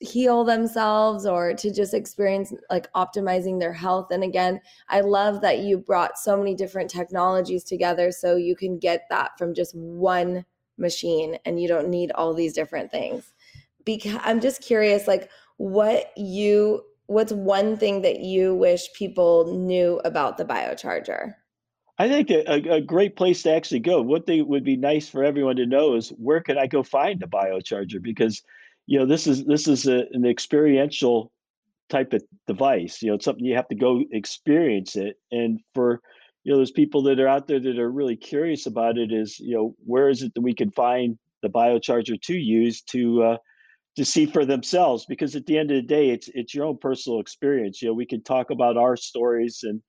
[0.00, 4.10] heal themselves or to just experience like optimizing their health.
[4.10, 8.78] And again i love that you brought so many different technologies together so you can
[8.78, 10.44] get that from just one
[10.76, 13.32] machine and you don't need all these different things.
[13.84, 20.00] Because i'm just curious like what you what's one thing that you wish people knew
[20.04, 21.34] about the biocharger
[21.98, 24.00] I think a, a, great place to actually go.
[24.00, 27.20] What they would be nice for everyone to know is where can I go find
[27.22, 28.00] a biocharger?
[28.00, 28.42] Because
[28.86, 31.32] you know this is this is a, an experiential
[31.88, 33.02] type of device.
[33.02, 35.16] You know, it's something you have to go experience it.
[35.32, 36.00] And for
[36.44, 39.40] you know, those people that are out there that are really curious about it, is
[39.40, 43.36] you know, where is it that we can find the biocharger to use to uh,
[43.96, 45.04] to see for themselves?
[45.08, 47.82] Because at the end of the day, it's it's your own personal experience.
[47.82, 49.82] You know, we can talk about our stories and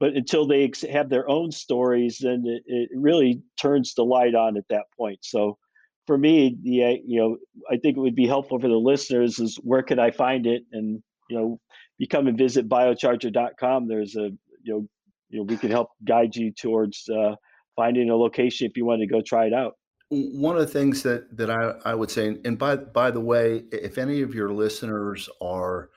[0.00, 4.56] but until they have their own stories, then it, it really turns the light on
[4.56, 5.18] at that point.
[5.22, 5.58] So
[6.06, 7.36] for me, the you know,
[7.70, 10.62] I think it would be helpful for the listeners is where can I find it?
[10.72, 11.60] And you know,
[11.98, 13.86] you come and visit biocharger.com.
[13.86, 14.30] There's a
[14.62, 14.88] you know,
[15.28, 17.36] you know, we can help guide you towards uh,
[17.76, 19.74] finding a location if you want to go try it out.
[20.08, 23.64] One of the things that that I, I would say, and by by the way,
[23.70, 25.90] if any of your listeners are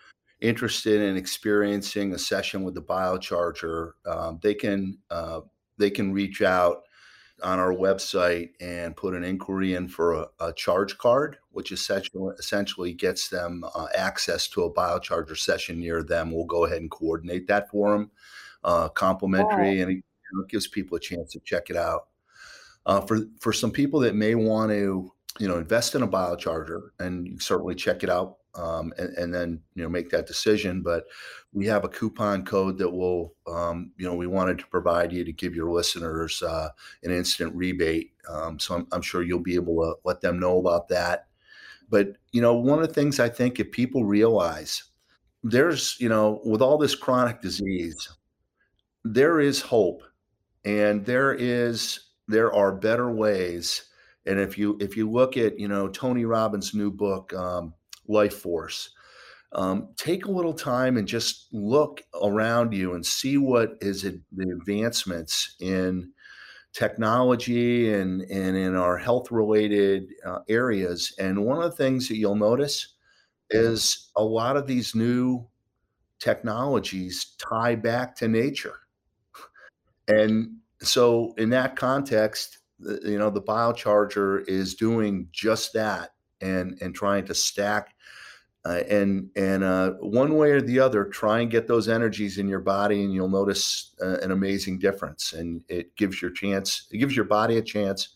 [0.44, 5.40] interested in experiencing a session with the biocharger, um, they can uh,
[5.78, 6.84] they can reach out
[7.42, 12.34] on our website and put an inquiry in for a, a charge card, which essentially
[12.38, 16.32] essentially gets them uh, access to a biocharger session near them.
[16.32, 18.12] We'll go ahead and coordinate that for them,
[18.64, 20.04] uh, complimentary, and it,
[20.50, 22.08] gives people a chance to check it out.
[22.88, 26.90] Uh, for for some people that may want to you know invest in a biocharger
[27.00, 30.82] and certainly check it out um, and, and, then you know make that decision.
[30.82, 31.06] But
[31.52, 35.24] we have a coupon code that will um, you know we wanted to provide you
[35.24, 36.70] to give your listeners uh,
[37.04, 38.12] an instant rebate.
[38.30, 41.28] Um, so I'm, I'm, sure you'll be able to let them know about that.
[41.90, 44.84] But you know one of the things I think if people realize
[45.44, 48.10] there's you know with all this chronic disease
[49.04, 50.02] there is hope
[50.64, 53.90] and there is there are better ways
[54.26, 57.74] and if you if you look at you know tony robbins new book um,
[58.08, 58.92] life force.
[59.54, 64.20] Um, take a little time and just look around you and see what is it,
[64.32, 66.12] the advancements in
[66.74, 71.14] technology and, and in our health related uh, areas.
[71.20, 72.96] And one of the things that you'll notice
[73.52, 75.48] is a lot of these new
[76.20, 78.80] technologies tie back to nature.
[80.08, 86.94] And so, in that context, you know, the biocharger is doing just that and and
[86.94, 87.93] trying to stack
[88.66, 92.48] uh, and and uh, one way or the other, try and get those energies in
[92.48, 95.34] your body, and you'll notice uh, an amazing difference.
[95.34, 98.10] And it gives your chance, it gives your body a chance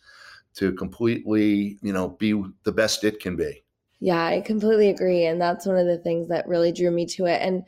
[0.56, 3.64] to completely, you know, be the best it can be.
[4.00, 7.26] Yeah, I completely agree, and that's one of the things that really drew me to
[7.26, 7.41] it.
[7.41, 7.64] And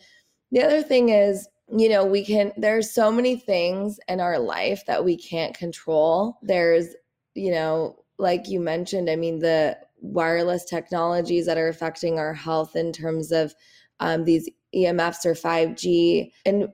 [0.52, 2.54] the other thing is, you know, we can.
[2.56, 6.38] There's so many things in our life that we can't control.
[6.42, 6.96] There's,
[7.36, 9.10] you know, like you mentioned.
[9.10, 13.54] I mean, the wireless technologies that are affecting our health in terms of
[14.00, 16.32] um, these EMFs or 5G.
[16.46, 16.70] And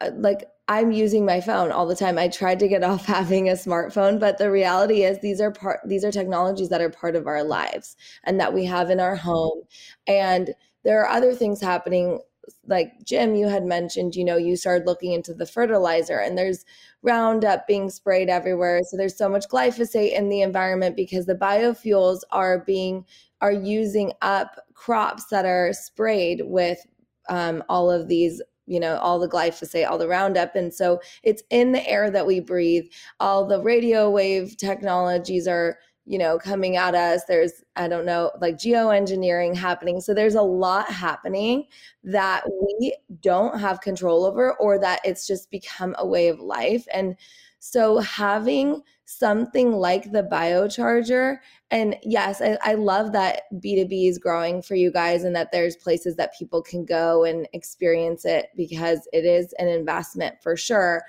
[0.00, 2.18] uh, like I'm using my phone all the time.
[2.18, 5.80] I tried to get off having a smartphone, but the reality is these are part
[5.86, 9.16] these are technologies that are part of our lives and that we have in our
[9.16, 9.62] home.
[10.06, 10.54] And
[10.84, 12.20] there are other things happening
[12.66, 16.64] like Jim you had mentioned, you know, you started looking into the fertilizer and there's
[17.02, 18.80] Roundup being sprayed everywhere.
[18.82, 23.04] So there's so much glyphosate in the environment because the biofuels are being
[23.40, 26.84] are using up crops that are sprayed with
[27.28, 31.42] um, all of these you know all the glyphosate all the roundup and so it's
[31.50, 32.84] in the air that we breathe
[33.18, 35.78] all the radio wave technologies are
[36.08, 37.22] you know coming at us.
[37.28, 40.00] There's i don't know like geoengineering happening.
[40.00, 41.66] So there's a lot happening
[42.04, 46.86] that we don't have control over or that it's just become a way of life.
[46.92, 47.16] And
[47.60, 51.38] so having something like the biocharger
[51.70, 55.76] and yes I, I, love that b2b is growing for you guys and that there's
[55.76, 61.02] places that people can go and experience it because it is an investment for sure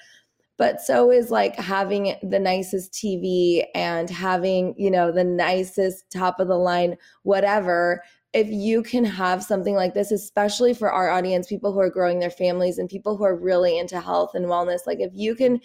[0.60, 6.38] but so is like having the nicest TV and having, you know, the nicest top
[6.42, 8.04] of the line, whatever.
[8.34, 12.20] If you can have something like this, especially for our audience, people who are growing
[12.20, 15.62] their families and people who are really into health and wellness, like if you can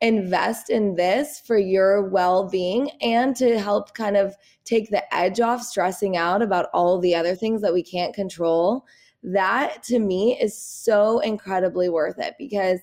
[0.00, 5.40] invest in this for your well being and to help kind of take the edge
[5.40, 8.86] off stressing out about all the other things that we can't control,
[9.24, 12.78] that to me is so incredibly worth it because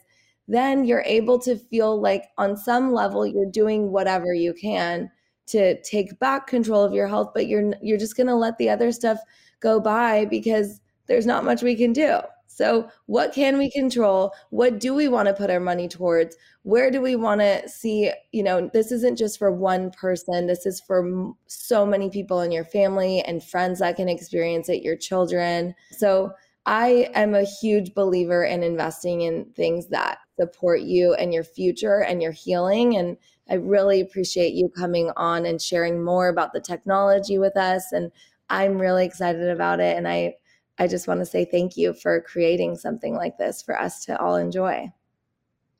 [0.47, 5.09] then you're able to feel like on some level you're doing whatever you can
[5.45, 8.69] to take back control of your health but you're you're just going to let the
[8.69, 9.19] other stuff
[9.63, 12.19] go by because there's not much we can do.
[12.47, 14.31] So what can we control?
[14.51, 16.35] What do we want to put our money towards?
[16.61, 20.45] Where do we want to see you know this isn't just for one person.
[20.45, 24.83] This is for so many people in your family and friends that can experience it
[24.83, 25.73] your children.
[25.91, 26.31] So
[26.67, 32.03] I am a huge believer in investing in things that support you and your future
[32.03, 32.95] and your healing.
[32.97, 33.17] And
[33.49, 37.91] I really appreciate you coming on and sharing more about the technology with us.
[37.91, 38.11] And
[38.49, 39.97] I'm really excited about it.
[39.97, 40.35] And I,
[40.79, 44.19] I just want to say thank you for creating something like this for us to
[44.19, 44.91] all enjoy.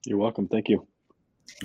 [0.05, 0.47] You're welcome.
[0.47, 0.85] Thank you.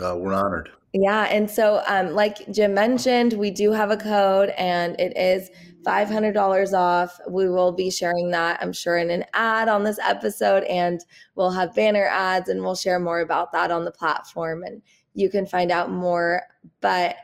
[0.02, 0.70] Uh, we're honored.
[0.92, 1.24] Yeah.
[1.24, 5.50] And so, um, like Jim mentioned, we do have a code and it is
[5.86, 7.20] $500 off.
[7.28, 10.64] We will be sharing that, I'm sure, in an ad on this episode.
[10.64, 11.04] And
[11.34, 14.64] we'll have banner ads and we'll share more about that on the platform.
[14.64, 14.82] And
[15.14, 16.42] you can find out more.
[16.80, 17.16] But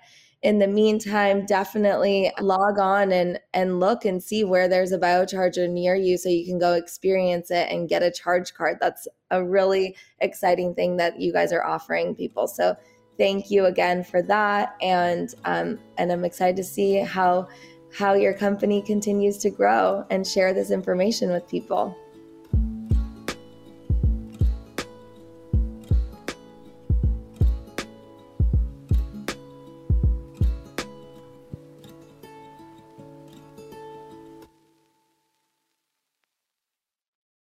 [0.42, 5.68] in the meantime, definitely log on and, and look and see where there's a biocharger
[5.68, 8.76] near you so you can go experience it and get a charge card.
[8.78, 12.46] That's a really exciting thing that you guys are offering people.
[12.46, 12.76] So
[13.16, 14.76] thank you again for that.
[14.82, 17.48] And um, and I'm excited to see how
[17.94, 21.96] how your company continues to grow and share this information with people.